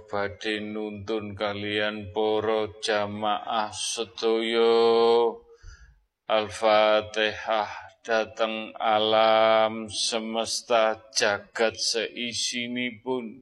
badhe 0.06 0.62
nuntun 0.62 1.34
kalian 1.34 2.14
para 2.14 2.70
jamaah 2.86 3.74
sedaya. 3.74 5.34
Al-Fatihah 6.30 7.70
datang 8.06 8.70
alam 8.78 9.90
semesta 9.90 11.02
jagat 11.14 11.82
seisinipun. 11.82 13.42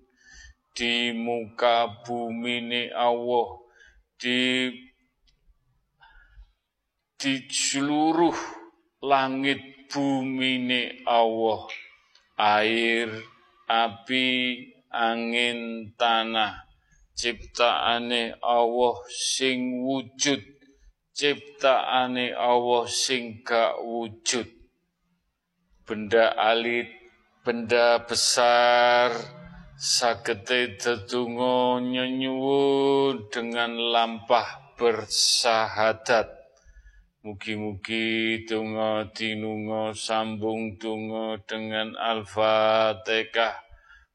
Di 0.72 1.12
muka 1.12 2.04
bumi 2.08 2.64
ini 2.64 2.84
Allah 2.96 3.48
di 4.16 4.72
di 7.18 7.34
seluruh 7.50 8.57
langit 9.02 9.62
bumi 9.94 10.58
ini 10.66 10.82
Allah 11.06 11.70
air 12.38 13.10
api 13.70 14.30
angin 14.94 15.94
tanah. 15.98 16.66
Ciptaane 17.18 18.38
Allah 18.46 18.98
sing 19.10 19.82
wujud. 19.82 20.38
Ciptaane 21.18 22.30
Allah 22.38 22.86
sing 22.86 23.42
gak 23.42 23.82
wujud. 23.82 24.46
Benda 25.82 26.38
alit, 26.38 26.94
benda 27.42 28.06
besar, 28.06 29.18
sagete 29.74 30.78
tetunggo 30.78 31.82
nyenyuwun 31.82 33.34
dengan 33.34 33.74
lampah 33.74 34.78
bersahadat. 34.78 36.37
Mugi-mugi 37.28 38.48
tungo 38.48 39.04
tinungo 39.12 39.92
sambung 39.92 40.80
tungo 40.80 41.36
dengan 41.44 41.92
Al-Fatihah. 42.00 43.52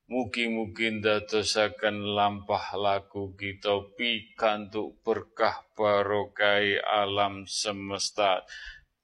Mugi-mugi 0.09 0.97
ndadosaken 0.97 2.17
lampah 2.17 2.73
laku 2.73 3.37
kita 3.37 3.93
pikantuk 4.01 4.97
berkah 5.05 5.61
barokai 5.77 6.81
alam 6.81 7.45
semesta 7.45 8.49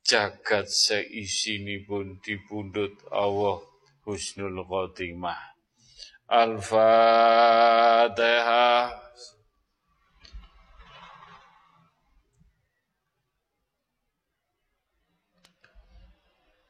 jagat 0.00 0.72
seisinipun 0.72 2.24
dipundhut 2.24 2.96
Allah 3.12 3.60
husnul 4.08 4.64
khotimah. 4.64 5.52
Al-Fatihah. 6.32 7.28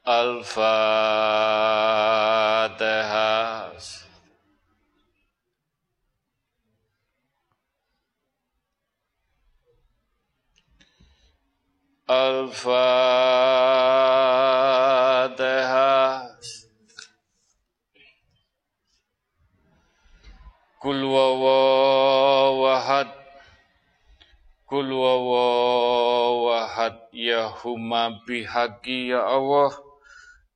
Al-Fatihah. 0.08 0.56
Al-Fatihah. 12.08 12.80
Kul 20.80 21.04
wawawahad. 21.04 23.12
Kul 24.64 24.88
wawawahad. 24.88 26.96
Ya 27.12 27.52
huma 27.60 28.24
ya 28.88 29.20
Allah. 29.20 29.87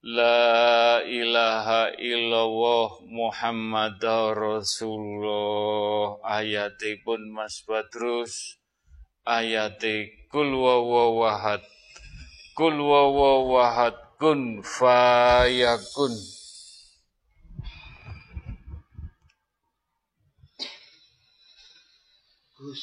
La 0.03 0.99
ilaha 1.07 1.95
illallah 1.95 3.07
Muhammad 3.07 4.03
Rasulullah. 4.35 6.19
Ayatipun 6.27 7.31
Mas 7.31 7.63
Badrus. 7.63 8.59
Ayate 9.23 10.27
kul 10.27 10.59
wawahad 10.59 11.63
kul 12.59 12.83
wawahad 12.83 13.95
kun 14.19 14.59
fayakun. 14.67 16.11
Gus 22.59 22.83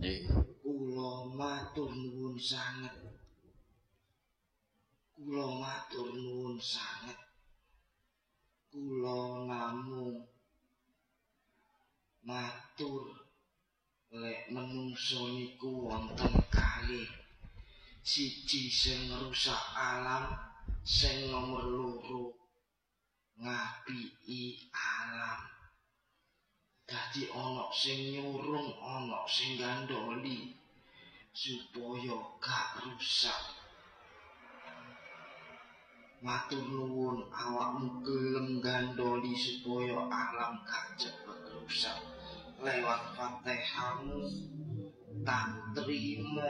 Nggih. 0.00 0.32
kula 0.64 1.28
matur 1.36 1.92
nuwun 1.92 2.40
sanget 2.40 3.03
kula 5.24 5.48
matur 5.56 6.12
nuwun 6.12 6.60
sanget. 6.60 7.16
Kula 8.68 9.48
namung 9.48 10.20
matur 12.28 13.08
lek 14.12 14.52
menungso 14.52 15.32
niku 15.32 15.88
wonten 15.88 16.28
kalih 16.52 17.08
siji 18.04 18.68
sing 18.68 19.08
ngrusak 19.08 19.64
alam 19.72 20.28
sing 20.84 21.32
nomor 21.32 21.64
loro 21.72 22.36
ngapiki 23.40 24.60
alam. 24.76 25.40
Dadi 26.84 27.32
ana 27.32 27.72
sing 27.72 28.12
nyurung 28.12 28.76
ana 28.76 29.24
sing 29.24 29.56
gandoli 29.56 30.52
supaya 31.32 32.12
gak 32.44 32.84
rusak 32.84 33.63
matur 36.24 36.64
nuwun 36.72 37.28
awakmu 37.28 38.00
gelem 38.00 38.64
gandoli 38.64 39.36
supaya 39.36 40.08
alam 40.08 40.64
gak 40.64 40.96
cepet 40.96 41.52
rusak. 41.52 42.00
Lewat 42.64 43.12
fatihahmu 43.12 44.24
tak 45.20 45.52
terima 45.76 46.48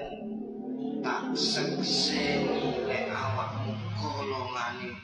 tak 1.02 1.34
sekseni 1.34 2.86
lek 2.86 3.10
awakmu 3.10 3.74
golongane 3.98 4.94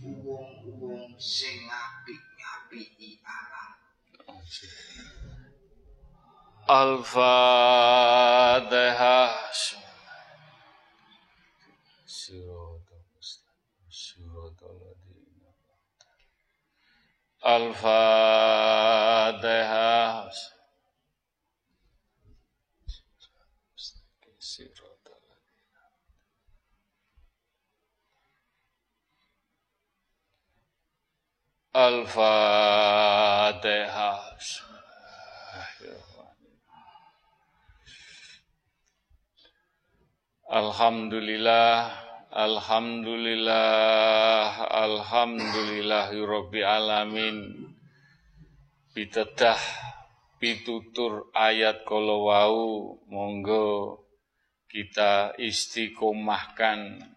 wong-wong 0.00 1.12
sing 1.20 1.68
apik-apiki 1.68 3.20
alam. 3.20 3.76
Al-Fatihah. 6.64 7.36
Al-Fatihah. 17.46 18.26
Alhamdulillah, 40.46 42.05
Alhamdulillah, 42.36 44.68
Alhamdulillahirabbil 44.68 46.68
alamin. 46.68 47.64
Pitedah 48.92 49.56
pitutur 50.36 51.32
ayat 51.32 51.88
kala 51.88 52.12
wau 52.12 53.00
monggo 53.08 54.04
kita 54.68 55.32
istiqomahkan. 55.40 57.08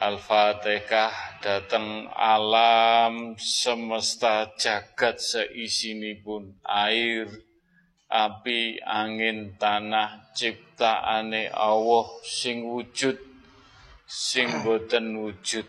Al-Fatihah 0.00 1.44
datang 1.44 2.08
alam 2.16 3.36
semesta 3.36 4.48
jagat 4.56 5.20
seisinipun. 5.20 6.56
Air 6.64 7.28
api, 8.08 8.80
angin, 8.80 9.60
tanah, 9.60 10.32
ciptaane 10.32 11.52
Allah 11.52 12.08
sing 12.24 12.64
wujud, 12.64 13.25
sing 14.06 14.62
boten 14.62 15.18
wujud. 15.18 15.66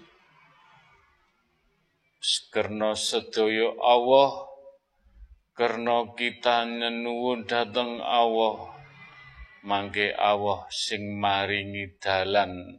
Karena 2.53 2.93
sedaya 2.93 3.73
Allah, 3.81 4.45
karena 5.57 6.05
kita 6.13 6.69
nenuwun 6.69 7.49
dateng 7.49 7.97
Allah, 7.97 8.77
mangke 9.65 10.13
Allah 10.13 10.69
sing 10.69 11.17
maringi 11.17 11.97
dalan 11.97 12.77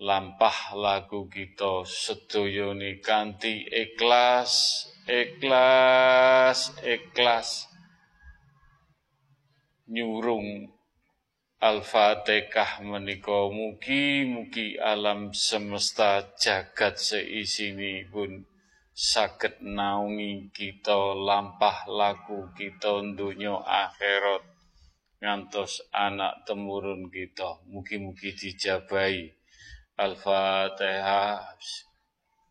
lampah 0.00 0.78
lagu 0.78 1.28
kita 1.28 1.84
sedayane 1.84 3.02
kanthi 3.04 3.66
ikhlas, 3.66 4.86
ikhlas, 5.04 6.70
ikhlas 6.86 7.66
nyurung 9.88 10.77
Al-Fatihah 11.58 12.86
menika 12.86 13.50
mugi-mugi 13.50 14.78
alam 14.78 15.34
semesta 15.34 16.22
jagat 16.38 17.02
seisini 17.02 18.06
pun 18.06 18.46
saged 18.94 19.58
naungi 19.66 20.54
kita 20.54 21.18
lampah 21.18 21.90
laku 21.90 22.54
kita 22.54 23.02
dunya 23.10 23.58
akhirat 23.58 24.46
ngantos 25.18 25.82
anak 25.90 26.46
temurun 26.46 27.10
kita. 27.10 27.58
Mugi-mugi 27.66 28.38
dijabai 28.38 29.26
Al-Fatihah. 29.98 31.42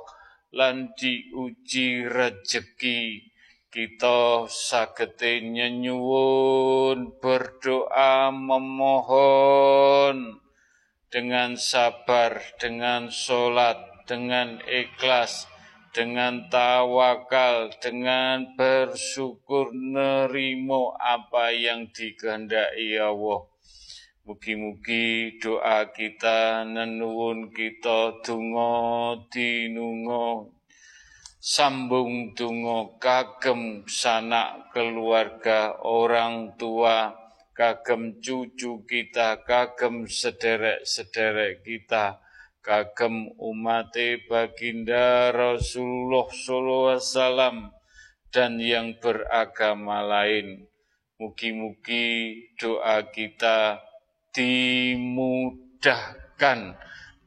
lan 0.57 0.97
diuji 0.97 2.09
rejeki. 2.09 3.29
Kita 3.73 4.53
sagete 4.53 5.41
nyenyuwun 5.41 7.17
berdoa 7.17 8.29
memohon 8.29 10.42
dengan 11.13 11.61
sabar, 11.61 12.41
dengan 12.57 13.13
sholat, 13.13 13.77
dengan 14.09 14.65
ikhlas, 14.65 15.45
dengan 15.93 16.49
tawakal, 16.49 17.69
dengan 17.85 18.57
bersyukur 18.57 19.77
nerimo 19.77 20.97
apa 20.97 21.53
yang 21.53 21.93
dikehendaki 21.93 22.97
Allah. 22.97 23.45
Mugi-mugi 24.25 25.37
doa 25.37 25.93
kita 25.93 26.65
nenuwun 26.65 27.53
kita 27.53 28.25
dungo 28.25 29.19
dinungo 29.29 30.57
sambung 31.43 32.31
dungo 32.39 33.03
kagem 33.03 33.83
sanak 33.91 34.71
keluarga 34.71 35.75
orang 35.83 36.55
tua 36.55 37.22
kagem 37.53 38.17
cucu 38.21 38.85
kita, 38.89 39.45
kagem 39.45 40.09
sederek-sederek 40.09 41.61
kita, 41.61 42.17
kagem 42.65 43.29
umat 43.37 43.93
baginda 44.25 45.29
Rasulullah 45.35 46.31
SAW 46.33 47.69
dan 48.33 48.57
yang 48.57 48.97
beragama 48.97 50.01
lain. 50.01 50.65
Mugi-mugi 51.21 52.41
doa 52.59 53.07
kita 53.07 53.79
dimudahkan, 54.33 56.73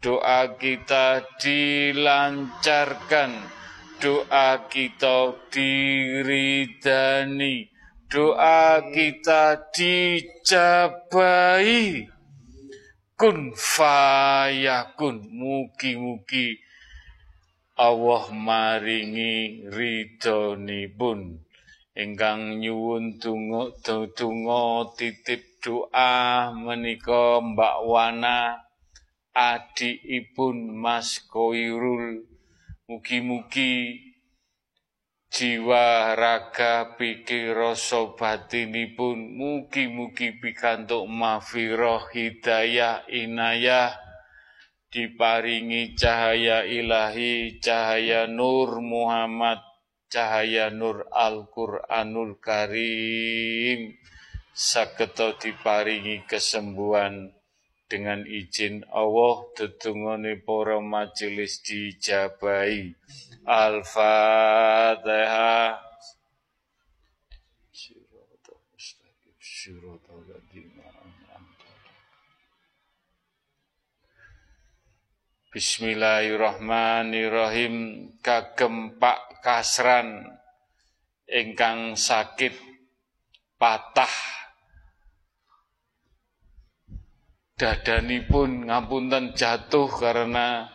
doa 0.01 0.41
kita 0.57 1.21
dilancarkan, 1.39 3.31
doa 4.01 4.57
kita 4.67 5.37
diridani, 5.53 7.69
doa 8.15 8.79
kita 8.95 9.75
dijabai 9.75 11.27
kun 13.19 13.51
fayakun 13.51 15.27
mugi-mugi. 15.35 16.63
Allah 17.75 18.31
maringi 18.31 19.67
pun. 20.95 21.43
Ingkang 21.95 22.63
nyuwun 22.63 23.19
donga 23.19 23.75
donga 24.15 24.95
titip 24.95 25.59
doa 25.59 26.55
menika 26.55 27.43
Mbak 27.43 27.75
Wana 27.83 28.63
adikipun 29.35 30.71
Mas 30.71 31.19
Koirul. 31.27 32.23
Mugi-mugi 32.87 34.04
jiwa 35.35 36.15
raga 36.15 36.95
pikir 36.95 37.51
rasa 37.51 38.15
batinipun 38.15 39.35
mugi-mugi 39.35 40.39
pikantuk 40.39 41.11
mafiroh 41.11 42.07
hidayah 42.07 43.03
inayah 43.11 43.99
diparingi 44.95 45.91
cahaya 45.99 46.63
ilahi 46.63 47.59
cahaya 47.59 48.31
nur 48.31 48.79
Muhammad 48.79 49.59
cahaya 50.07 50.71
nur 50.71 51.03
Al-Qur'anul 51.11 52.39
Karim. 52.39 53.99
Sageta 54.55 55.35
diparingi 55.35 56.23
kesembuhan 56.23 57.35
dengan 57.91 58.23
izin 58.23 58.87
Allah 58.87 59.51
tetungone 59.51 60.39
para 60.39 60.79
majelis 60.79 61.59
Al-Fatihah 63.45 65.05
Bismillahirrahmanirrahim. 75.53 77.75
Kagem 78.19 78.97
Pak 78.97 79.45
Kasran. 79.45 80.25
Ingkang 81.29 81.93
sakit 81.93 82.57
patah. 83.61 84.09
Dadanipun 87.55 88.73
ngapunten 88.73 89.37
jatuh 89.37 89.87
karena 89.87 90.67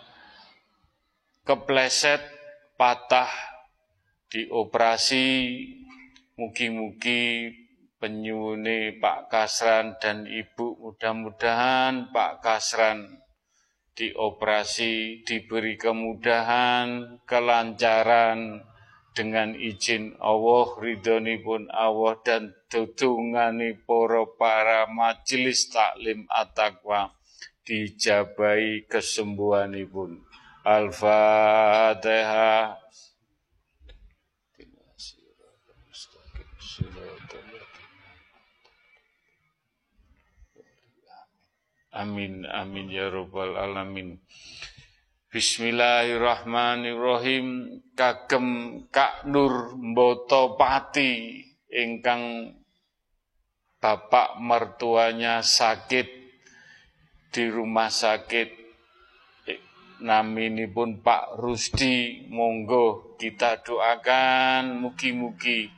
kepleset 1.44 2.29
patah 2.80 3.28
dioperasi 4.32 5.28
mugi-mugi 6.40 7.52
penyune 8.00 8.96
Pak 8.96 9.28
Kasran 9.28 10.00
dan 10.00 10.24
Ibu 10.24 10.80
mudah-mudahan 10.80 12.08
Pak 12.08 12.40
Kasran 12.40 13.20
dioperasi, 14.00 15.20
diberi 15.28 15.76
kemudahan, 15.76 17.20
kelancaran, 17.28 18.64
dengan 19.10 19.52
izin 19.58 20.16
Allah, 20.22 20.70
ridhoni 20.78 21.42
pun 21.42 21.66
Allah 21.68 22.16
dan 22.24 22.54
tutungani 22.70 23.76
poro 23.76 24.38
para 24.38 24.86
majelis 24.86 25.68
taklim 25.68 26.24
at-taqwa 26.30 27.10
dijabai 27.66 28.86
kesembuhanipun. 28.86 30.29
Al-Fatihah. 30.60 32.76
Amin 41.90 42.46
amin 42.46 42.86
ya 42.92 43.08
rabbal 43.08 43.56
alamin. 43.56 44.20
Bismillahirrahmanirrahim 45.32 47.80
kagem 47.96 48.84
Kak 48.92 49.24
Nur 49.32 49.80
Mboto 49.80 50.60
Pati 50.60 51.40
ingkang 51.72 52.52
bapak 53.80 54.36
mertuanya 54.44 55.40
sakit 55.40 56.04
di 57.32 57.48
rumah 57.48 57.88
sakit 57.88 58.59
naminipun 60.00 61.04
Pak 61.04 61.36
Rusdi 61.38 62.26
monggo 62.32 63.16
kita 63.20 63.60
doakan. 63.60 64.80
Mugi-mugi 64.80 65.68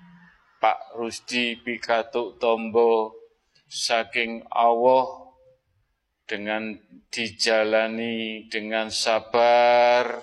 Pak 0.63 0.95
Rusdi 0.95 1.59
pikatuk 1.59 2.39
tombo 2.39 3.19
saking 3.67 4.47
Allah 4.49 5.07
dengan 6.23 6.79
dijalani 7.11 8.47
dengan 8.49 8.89
sabar 8.89 10.23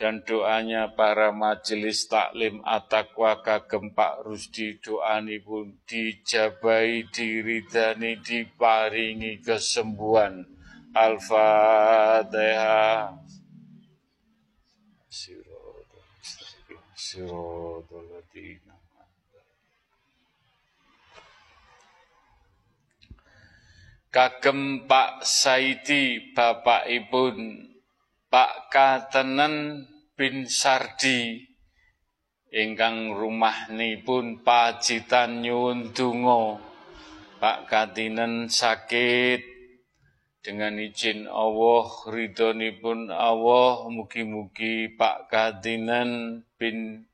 dan 0.00 0.24
doanya 0.24 0.96
para 0.96 1.28
majelis 1.30 2.08
taklim 2.08 2.64
atakwa 2.64 3.44
kagem 3.44 3.92
Pak 3.92 4.24
Rusdi 4.24 4.80
doani 4.80 5.38
pun 5.44 5.76
dijabai 5.84 7.04
diridani 7.12 8.16
diparingi 8.20 9.44
kesembuhan 9.44 10.59
Al-Fatihah 10.94 12.80
Sirotol 16.94 18.20
kagem 24.10 24.90
Pak 24.90 25.22
Saidi 25.22 26.34
bapakipun 26.34 27.66
Pak 28.26 28.70
Katenen 28.70 29.86
bin 30.18 30.46
Sardi. 30.46 31.46
Ingkang 32.50 33.14
rumahipun 33.14 34.42
pacitan 34.42 35.46
nyuwun 35.46 35.94
donga. 35.94 36.58
Pak 37.38 37.70
Katinen 37.70 38.50
sakit 38.50 39.49
dengan 40.40 40.80
izin 40.80 41.28
Allah 41.28 41.88
ridhonipun 42.08 43.12
Allah 43.12 43.84
mugi-mugi 43.92 44.96
Pak 44.96 45.28
Katinen 45.28 46.40
bin 46.56 47.04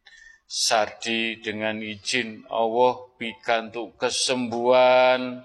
Sardi 0.46 1.42
dengan 1.42 1.82
izin 1.82 2.46
Allah 2.46 3.10
pikantuk 3.18 3.98
kesembuhan 3.98 5.42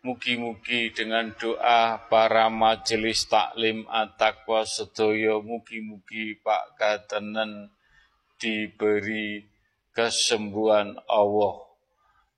Mugi-mugi 0.00 0.96
dengan 0.96 1.28
doa 1.36 2.00
para 2.08 2.48
majelis 2.48 3.28
taklim 3.28 3.84
at-taqwa 3.84 4.64
sedaya 4.64 5.36
mugi-mugi 5.44 6.40
Pak 6.40 6.80
Katenen 6.80 7.68
diberi 8.40 9.44
kesembuhan 9.92 10.96
Allah. 11.04 11.68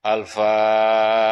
Al-Fatihah. 0.03 1.23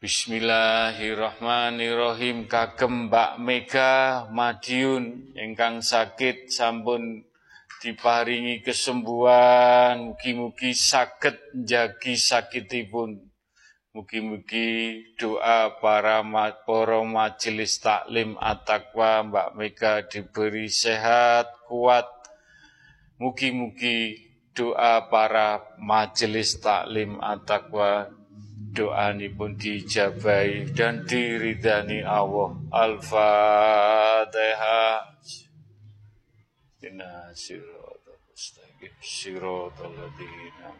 Bismillahirrahmanirrahim. 0.00 2.48
Kagem 2.48 3.12
Mbak 3.12 3.36
Mega 3.36 4.24
Madiun 4.32 5.36
ingkang 5.36 5.84
sakit 5.84 6.48
sampun 6.48 7.28
diparingi 7.84 8.64
kesembuhan. 8.64 10.16
Mugi-mugi 10.16 10.72
saged 10.72 11.36
njagi 11.52 12.16
sakitipun. 12.16 13.20
Mugi-mugi 13.92 15.12
doa 15.20 15.76
para 15.76 16.24
para 16.64 17.04
majelis 17.04 17.84
taklim 17.84 18.40
at-taqwa 18.40 19.28
Mbak 19.28 19.48
Mega 19.60 20.00
diberi 20.08 20.72
sehat 20.72 21.52
kuat 21.68 22.15
mugi-mugi 23.16 24.28
doa 24.56 25.04
para 25.08 25.60
majelis 25.76 26.56
taklim 26.60 27.20
at-taqwa 27.20 28.16
pun 29.36 29.52
dijabai 29.56 30.68
dan 30.76 31.04
diridani 31.08 32.04
Allah. 32.04 32.52
Al-Fatihah. 32.68 33.16
Inna 36.84 37.32
mustaqim 37.32 38.92
ladzina 39.80 40.76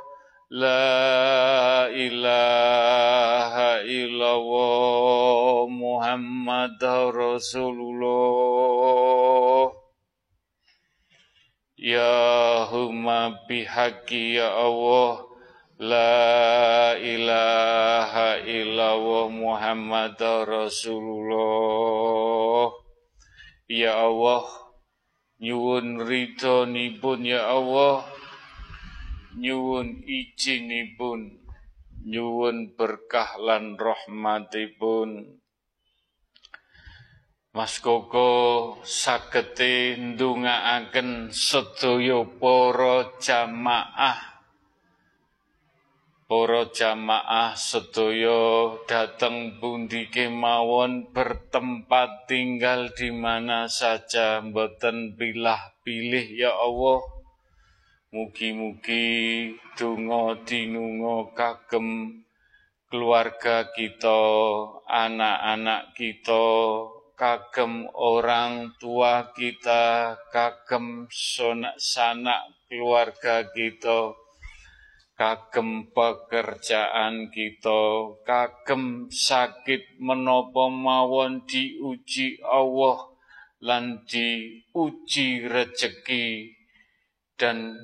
La 0.48 1.92
ilaha 1.92 3.84
illallah 3.84 5.68
Muhammad 5.68 6.80
Rasulullah 7.12 9.04
Ya 11.84 12.64
huma 12.72 13.44
bihaqi 13.44 14.40
ya 14.40 14.48
Allah. 14.56 15.20
La 15.76 16.96
ilaha 16.96 18.40
illallah 18.40 19.28
Muhammad 19.28 20.16
Rasulullah. 20.48 21.36
Ya 23.68 24.00
Allah 24.00 24.48
Nyuwun 25.44 26.00
ridhonipun 26.08 27.20
ya 27.20 27.52
Allah. 27.52 28.08
Nyuwun 29.36 30.08
izinipun 30.08 31.36
Nyuwun 32.08 32.72
berkah 32.80 33.36
lan 33.36 33.76
rahmatipun 33.76 35.36
Mas 37.54 37.78
Koko 37.78 38.82
sagete 38.82 39.94
ndongaaken 39.94 41.30
sedaya 41.30 42.26
para 42.26 43.14
jamaah. 43.22 44.42
Para 46.26 46.66
jamaah 46.74 47.54
sedaya 47.54 48.74
dateng 48.90 49.62
pundi 49.62 50.10
kemawon 50.10 51.14
bertempat 51.14 52.26
tinggal 52.26 52.90
di 52.90 53.14
mana 53.14 53.70
saja 53.70 54.42
mboten 54.42 55.14
pilah-pilih 55.14 56.34
ya 56.34 56.50
Allah. 56.58 57.06
Mugi-mugi 58.10 59.54
donga 59.78 60.42
dinunga 60.42 61.30
kagem 61.38 62.18
keluarga 62.90 63.70
kita, 63.70 64.22
anak-anak 64.90 65.94
kita, 65.94 66.46
kagem 67.14 67.86
orang 67.94 68.74
tua 68.82 69.30
kita, 69.34 70.18
kagem 70.34 71.06
sanak 71.78 72.42
keluarga 72.66 73.46
kita, 73.54 74.18
kagem 75.14 75.94
pekerjaan 75.94 77.30
kita, 77.30 78.18
kagem 78.26 79.06
sakit 79.14 80.02
menopo 80.02 80.66
mawon 80.66 81.46
diuji 81.46 82.42
Allah 82.42 83.14
lan 83.62 84.02
diuji 84.10 85.46
rejeki 85.46 86.50
dan 87.38 87.78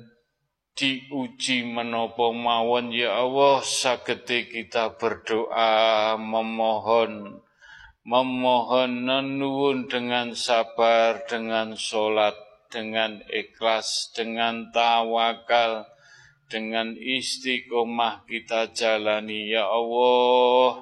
diuji 0.75 1.63
menopo 1.63 2.35
mawon 2.35 2.91
ya 2.91 3.15
Allah 3.23 3.63
sagete 3.63 4.51
kita 4.51 4.99
berdoa 4.99 6.19
memohon 6.19 7.39
memohon 8.01 9.05
nuwun 9.37 9.85
dengan 9.85 10.33
sabar, 10.33 11.21
dengan 11.29 11.77
sholat, 11.77 12.33
dengan 12.73 13.21
ikhlas, 13.29 14.09
dengan 14.17 14.73
tawakal, 14.73 15.85
dengan 16.49 16.97
istiqomah 16.97 18.25
kita 18.25 18.73
jalani 18.73 19.53
ya 19.53 19.69
Allah. 19.69 20.81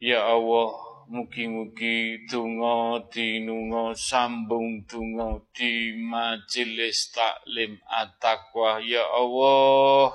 Ya 0.00 0.20
Allah, 0.24 0.72
mugi-mugi 1.08 2.24
tungo 2.28 3.04
dinungo 3.08 3.92
sambung 3.96 4.84
tungo 4.84 5.48
di 5.52 5.92
majelis 5.96 7.12
taklim 7.12 7.80
at-taqwa 7.88 8.80
ya 8.84 9.04
Allah. 9.08 10.12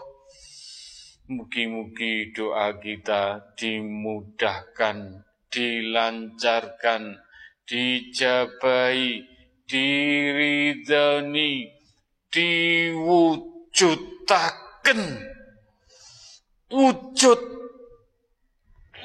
Mugi-mugi 1.25 2.29
doa 2.37 2.77
kita 2.77 3.41
dimudahkan 3.57 5.24
dilancarkan, 5.55 7.15
dijabai, 7.63 9.23
diridani, 9.63 11.51
diwujudaken. 12.27 13.71
Wujud, 16.75 17.39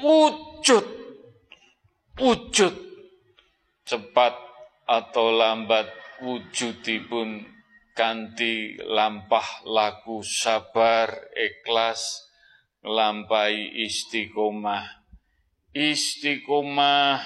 wujud, 0.03 0.87
wujud. 2.19 2.75
Cepat 3.87 4.35
atau 4.83 5.31
lambat 5.31 5.87
wujudipun 6.19 7.47
kanti 7.95 8.75
lampah 8.81 9.63
laku 9.63 10.19
sabar 10.23 11.31
ikhlas 11.31 12.27
lampai 12.83 13.71
istiqomah 13.87 15.00
istiqomah 15.75 17.21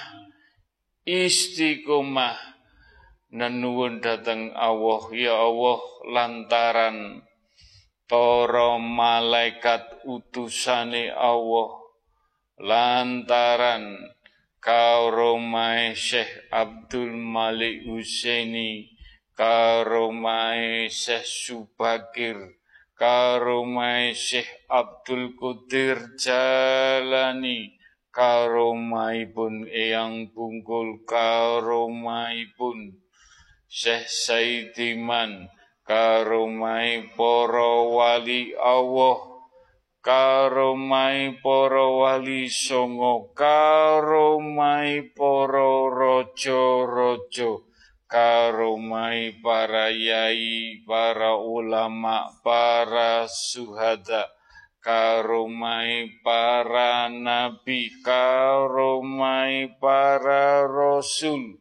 istiqomah. 1.05 2.57
Nenuwun 3.35 4.01
dateng 4.01 4.51
Allah. 4.57 5.01
Ya 5.13 5.37
Allah 5.37 5.81
lantaran 6.09 6.97
para 8.09 8.81
malaikat 8.81 10.01
utusane 10.05 11.13
Allah. 11.13 11.83
Lantaran 12.55 14.15
karomai 14.63 15.93
Syekh 15.93 16.47
Abdul 16.49 17.11
Malik 17.11 17.83
Husaini 17.83 18.87
karomai 19.35 20.87
Syekh 20.87 21.27
Subakir 21.27 22.39
karomai 22.95 24.15
Syekh 24.15 24.47
Abdul 24.71 25.35
Qadir 25.35 26.15
Jalani 26.15 27.75
karomaipun 28.15 29.67
eyang 29.67 30.31
bungkul 30.31 31.03
karomaipun 31.03 32.95
Syekh 33.67 34.07
Saidiman 34.07 35.51
karomai 35.83 37.11
para 37.11 37.71
wali 37.91 38.55
Allah. 38.55 39.35
Karomai 39.99 41.41
para 41.43 41.83
wali 41.83 42.47
songo 42.47 43.35
karomai 43.35 45.11
para 45.11 45.67
raja-raja. 45.91 47.51
Karomai 48.07 49.35
para 49.43 49.91
yai 49.91 50.79
para 50.87 51.35
ulama 51.35 52.31
para 52.45 53.27
suhada 53.27 54.34
karomai 54.85 56.21
para 56.21 57.09
nabi, 57.09 57.89
karomai 58.05 59.73
para 59.81 60.61
rasul, 60.69 61.57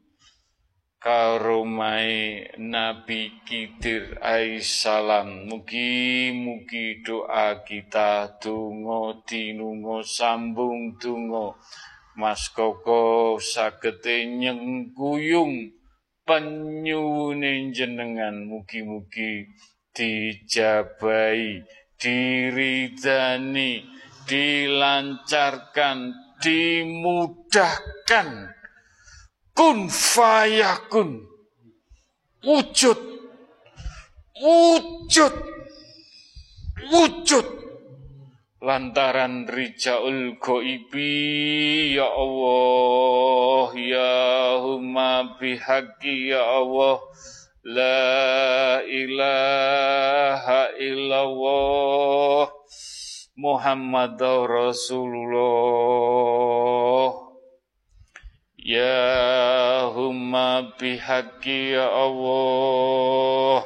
karomai 1.00 2.44
Nabi 2.60 3.32
Kidir 3.48 4.20
salam. 4.60 5.48
Mugi-mugi 5.48 7.00
doa 7.00 7.64
kita 7.64 8.36
tungo 8.36 9.24
dinungo 9.24 10.04
sambung 10.04 11.00
tungo. 11.00 11.56
Mas 12.20 12.52
Koko 12.52 13.40
sagete 13.40 14.28
nyengkuyung 14.28 15.72
penyuwune 16.28 17.72
jenengan 17.72 18.44
mugi-mugi 18.46 19.48
dijabai 19.90 21.64
diridani, 22.00 23.84
dilancarkan, 24.28 25.98
dimudahkan. 26.42 28.28
Kun 29.54 29.86
fayakun. 29.86 31.22
Wujud. 32.44 32.98
Wujud. 34.42 35.34
Wujud. 36.90 37.46
Lantaran 38.64 39.44
rijaul 39.44 40.40
goibi 40.40 41.92
ya 42.00 42.08
Allah 42.08 43.76
ya 43.76 44.16
huma 44.56 45.36
bihaqi 45.36 46.32
ya 46.32 46.40
Allah 46.40 46.96
La 47.64 48.84
ilaha 48.84 50.76
illallah 50.76 52.52
Muhammad 53.40 54.20
Rasulullah. 54.20 55.48
Ya 58.60 59.88
humma 59.96 60.76
bihaqi 60.76 61.72
ya 61.72 61.88
Allah. 61.88 63.64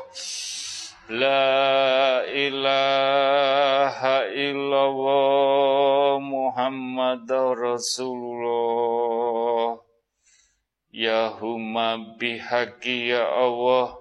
La 1.10 2.22
ilaha 2.22 4.30
illallah 4.30 6.22
Muhammad 6.22 7.26
Rasulullah 7.58 9.87
Ya 10.88 11.36
huma 11.36 12.16
bihaqi 12.16 13.12
ya 13.12 13.28
Allah 13.28 13.92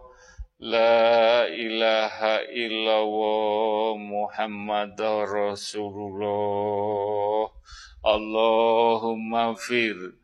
La 0.57 1.45
ilaha 1.51 2.41
illallah 2.49 3.99
Muhammad 3.99 4.95
Rasulullah. 5.27 7.51
Allahumma 8.07 9.51
fir 9.59 10.15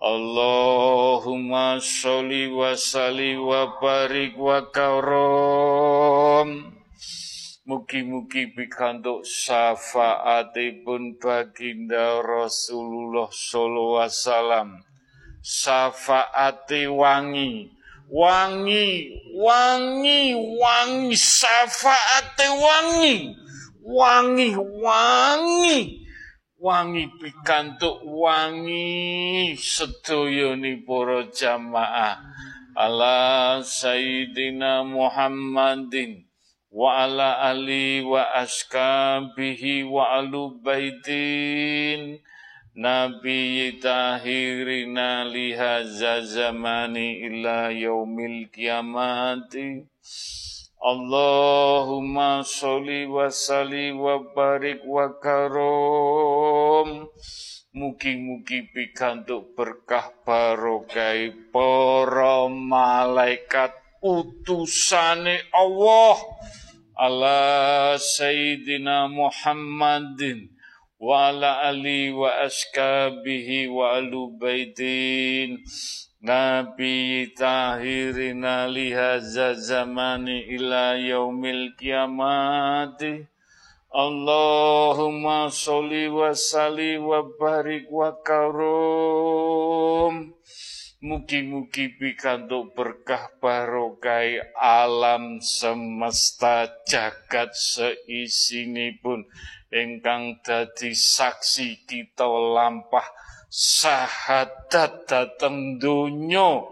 Allahumma 0.00 1.76
sholli 1.82 2.48
wa 2.48 2.72
salli 2.72 3.36
wa 3.36 3.76
barik 3.76 4.40
wa 4.40 4.64
karom 4.72 6.72
Mugi-mugi 7.66 8.54
pikantuk 8.54 9.26
syafaatipun 9.26 11.18
baginda 11.20 12.24
Rasulullah 12.24 13.28
sallallahu 13.28 14.00
alaihi 14.00 14.14
wasallam 14.14 14.85
syafaati 15.46 16.86
wangi. 16.90 17.70
Wangi 18.10 19.14
wangi 19.38 20.34
wangi. 20.34 21.16
Syafaati 21.16 22.48
wangi. 22.64 23.36
Wangi 23.82 24.50
wangi. 24.82 26.02
Wangi 26.58 27.06
pikantuk 27.22 28.02
wangi. 28.02 29.54
Sedayane 29.54 30.82
para 30.82 31.30
jamaah. 31.30 32.18
Ala 32.74 33.62
sayyidina 33.62 34.82
Muhammadin. 34.82 36.26
Wa 36.74 37.06
ala 37.06 37.38
ali 37.40 38.02
wa 38.02 38.34
askabihi 38.34 39.86
wa 39.86 40.10
alu 40.18 40.58
baitin 40.60 42.18
Nabi 42.76 43.80
tahirina 43.80 45.24
lihaza 45.24 46.20
zamani 46.20 47.24
ila 47.24 47.72
yaumil 47.72 48.52
kiamati. 48.52 49.80
Allahumma 50.76 52.44
sholli 52.44 53.08
wa 53.08 53.32
salli 53.32 53.96
wa 53.96 54.20
barik 54.20 54.84
wa 54.84 55.08
karom. 55.08 57.08
Mugi-mugi 57.72 58.68
pikantuk 58.68 59.56
berkah 59.56 60.12
barokai 60.20 61.32
para 61.48 62.44
malaikat 62.44 63.72
utusane 64.04 65.48
Allah 65.48 66.16
ala 66.92 67.96
Sayyidina 67.96 69.08
Muhammadin 69.08 70.55
wa 70.96 71.28
askabihi 72.48 73.68
wa 73.68 74.00
alu 74.00 74.32
baitin 74.40 75.60
Nabi 76.24 77.30
tahirina 77.36 78.66
lihaza 78.66 79.54
zamani 79.54 80.40
ila 80.56 80.96
yaumil 80.96 81.76
kiamati 81.76 83.28
Allahumma 83.92 85.52
sholli 85.52 86.08
wa 86.08 86.34
salli 86.34 86.96
wa 86.98 87.22
barik 87.38 87.92
wa 87.92 88.16
karum 88.24 89.16
Mugi-mugi 91.04 91.92
pikantuk 92.00 92.72
berkah 92.72 93.28
barokai 93.36 94.40
alam 94.56 95.44
semesta 95.44 96.66
jagat 96.88 97.52
seisinipun 97.52 99.28
ingkang 99.76 100.40
dadi 100.40 100.96
saksi 100.96 101.84
kita 101.84 102.24
lampah 102.24 103.04
sahadat 103.52 105.04
dateng 105.04 105.76
donya. 105.76 106.64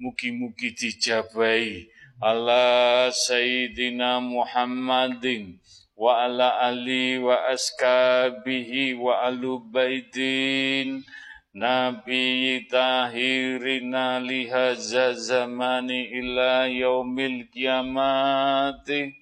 Mugi-mugi 0.00 0.72
dijabahi. 0.74 1.86
Ala 2.20 3.08
sayyidina 3.08 4.20
Muhammadin 4.20 5.56
wa 5.96 6.24
ala 6.28 6.60
ali 6.60 7.16
wa 7.16 7.48
askabihi 7.48 8.96
wa 8.96 9.24
alu 9.24 9.64
baitin. 9.72 11.04
Nabi 11.50 12.62
tahirina 12.70 14.22
lihaza 14.22 15.18
zamani 15.18 16.06
ila 16.14 16.70
yaumil 16.70 17.50
kiamati 17.50 19.18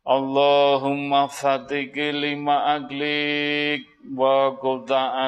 Allahumma 0.00 1.28
fatiki 1.28 2.08
lima 2.16 2.64
aglik 2.72 3.84
wa 4.16 4.56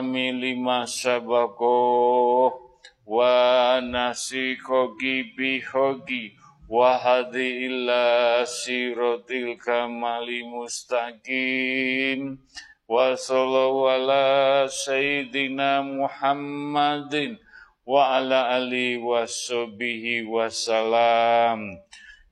ami 0.01 0.32
lima 0.32 0.89
sabako 0.89 2.57
wa 3.05 3.81
nasikogi 3.85 5.36
bihogi 5.36 6.32
wa 6.73 6.97
hadi 6.97 7.69
illa 7.69 8.49
sirotil 8.49 9.61
kamali 9.61 10.40
mustaqim 10.49 12.40
wa 12.89 13.12
sallallahu 13.12 13.93
ala 13.93 14.24
sayyidina 14.73 15.85
Muhammadin 15.85 17.36
wa 17.85 18.16
ala 18.16 18.57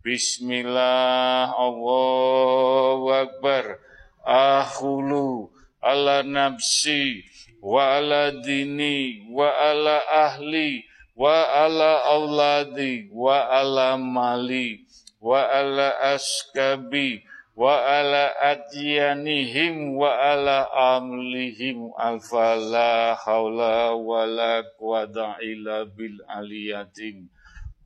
Bismillah, 0.00 1.52
Allahu 1.60 3.12
Akbar, 3.12 3.84
akhulu 4.24 5.52
ala 5.76 6.24
nafsi 6.24 7.20
wa 7.60 8.00
ala 8.00 8.32
dini 8.32 9.28
wa 9.28 9.52
ala 9.52 10.00
ahli 10.08 10.88
wa 11.12 11.44
ala 11.52 12.16
auladi 12.16 13.12
wa 13.12 13.44
ala 13.52 14.00
mali 14.00 14.88
wa 15.20 15.44
ala 15.44 15.92
askabi 16.16 17.20
wa 17.52 17.76
ala 17.76 18.32
adyanihim 18.40 20.00
wa 20.00 20.16
ala 20.16 20.64
amlihim 20.96 21.92
alfala 22.00 23.20
haula 23.20 23.92
wa 23.92 24.24
la 24.24 24.64
quwata 24.80 25.36
illa 25.44 25.84
bil 25.84 26.24
aliyatim 26.24 27.28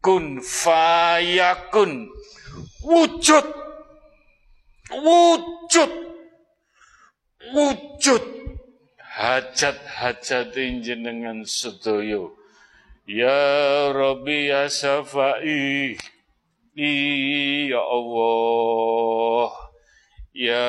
kun 0.04 0.44
fayakun 0.44 2.12
wujud. 2.84 3.46
Wujud. 4.92 5.92
Wujud. 7.56 8.24
Hajat-hajat 9.00 10.52
jenengan 10.84 11.48
sedaya. 11.48 12.28
Ya 13.08 13.88
rabbi 13.96 14.52
ya 14.52 14.68
safai 14.68 15.96
ya 16.76 17.80
Allah. 17.80 19.48
Ya 20.36 20.68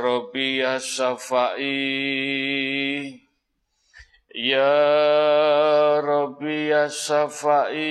rabbi 0.00 0.64
ya 0.64 0.80
safai 0.80 1.66
Ya 4.36 5.96
Rabbi 6.04 6.68
ya 6.68 6.92
Safai 6.92 7.88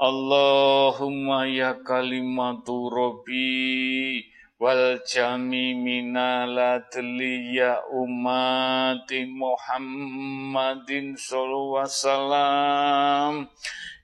Allahumma 0.00 1.44
ya 1.44 1.76
kalimatu 1.84 2.88
Rabbi 2.88 4.24
wal 4.56 4.96
jami 5.04 5.76
minalatli 5.76 7.52
ya 7.52 7.84
umati 7.92 9.28
Muhammadin 9.28 11.20
sallallahu 11.20 11.84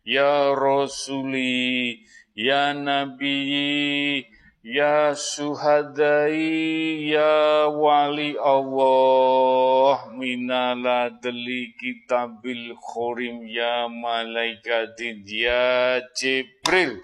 ya 0.04 0.52
Rasuli 0.52 2.04
ya 2.36 2.76
Nabi 2.76 4.20
Ya 4.62 5.10
suhadai 5.18 6.38
ya 7.10 7.66
wali 7.66 8.38
Allah 8.38 10.06
minala 10.14 11.10
deli 11.18 11.74
kitabil 11.74 12.70
khurim 12.78 13.42
ya 13.42 13.90
malaikatin 13.90 15.26
ya 15.26 15.98
Jibril. 16.14 17.02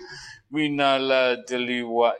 Minala 0.54 1.34
deli 1.50 1.82
wa 1.82 2.14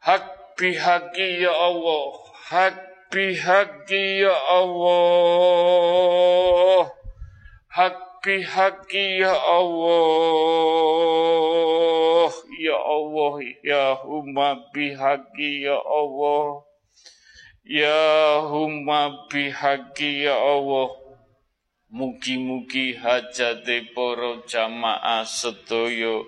hak 0.00 0.24
bihaki 0.56 1.44
ya 1.44 1.52
Allah 1.52 2.24
hak 2.48 2.72
bihaki 3.12 4.24
ya 4.24 4.32
Allah 4.48 5.68
hak 7.68 8.00
bihaki 8.24 9.20
ya 9.20 9.36
Allah 9.36 9.92
ya 12.56 12.80
Allah 12.80 13.44
ya 13.60 13.92
huma 14.00 14.56
bihaki 14.72 15.68
ya 15.68 15.76
Allah 15.76 16.71
ya 17.64 18.42
huma 18.42 19.26
bihaki 19.30 20.24
ya 20.26 20.34
Allah. 20.36 20.98
Mugi-mugi 21.92 22.96
hajate 22.96 23.92
para 23.92 24.40
jamaah 24.48 25.28
sedaya 25.28 26.24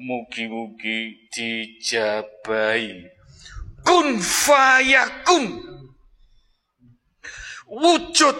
mugi-mugi 0.00 1.28
dijabahi. 1.28 3.04
Kun 3.84 4.16
fayakun. 4.24 5.60
Wujud. 7.68 8.38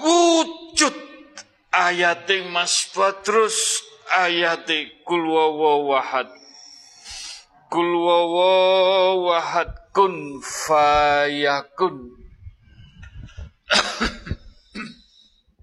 Wujud. 0.00 0.96
Ayate 1.68 2.48
Mas 2.48 2.88
Badrus 2.96 3.84
ayate 4.08 5.04
kul 5.04 5.28
wahad. 5.28 6.32
Kul 7.68 7.92
wahad 9.20 9.79
kun 9.90 10.38
fayakun 10.38 12.14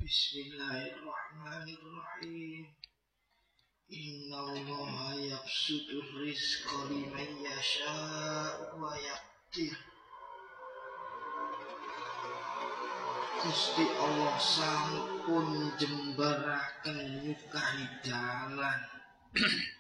Bismillahirrahmanirrahim. 0.04 2.66
Inna 3.92 4.40
Allah 4.40 5.16
yabsutur 5.20 6.08
rizqa 6.24 6.88
liman 6.92 7.32
yasha'u 7.44 8.80
wa 8.80 8.96
yaqdir. 8.96 9.76
Gusti 13.44 13.84
Allah 14.00 14.36
sampun 14.40 15.76
jembaraken 15.80 17.00
nyukahi 17.28 17.86
dalan. 18.04 18.80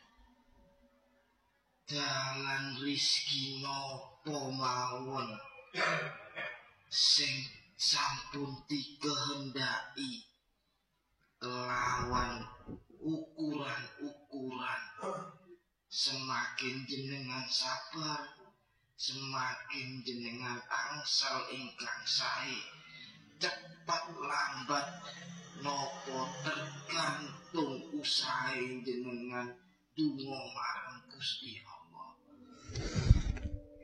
dalan 1.91 2.65
rizki 2.83 3.63
nopo 3.63 4.16
mawon. 4.31 5.39
Sing 6.91 7.47
sampun 7.79 8.63
dikehendaki 8.67 10.27
kelawan 11.39 12.43
ukuran-ukuran. 12.99 14.81
Semakin 15.87 16.83
jenengan 16.83 17.47
sabar 17.47 18.27
semakin 18.97 20.01
jenengan 20.01 20.57
angsal 20.67 21.45
ingkang 21.53 22.01
sae 22.01 22.59
cepat 23.37 24.09
lambat 24.17 24.87
nopo 25.61 26.27
tergantung 26.41 27.85
usahe 27.93 28.81
jenengan. 28.81 29.53
Donga 29.97 30.41
marang 30.53 31.09
Gusti 31.09 31.57
Allah 31.65 32.13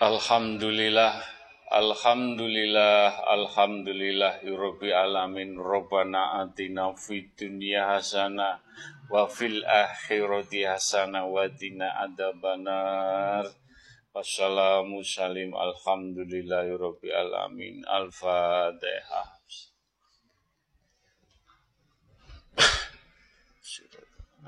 Alhamdulillah 0.00 1.20
Alhamdulillah 1.68 3.20
Alhamdulillah 3.20 4.40
Rabbil 4.40 4.96
Alamin. 4.96 5.60
Rabbana 5.60 6.40
atina 6.40 6.96
fid 6.96 7.36
dunya 7.36 7.84
hasanah 7.84 8.64
wa 9.12 9.28
fil 9.28 9.60
akhirati 9.60 10.64
hasanah 10.64 11.28
wa 11.28 11.44
qina 11.52 12.00
adzabannar. 12.00 13.44
Wassalamu 14.16 15.04
salim 15.04 15.52
alhamdulillahi 15.52 16.80
rabbil 16.80 17.12
alamin. 17.12 17.84
Al-fatihah 17.84 19.36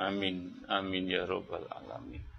amin 0.01 0.65
amin 0.73 1.05
ya 1.13 1.29
rabbal 1.29 1.69
alamin 1.69 2.32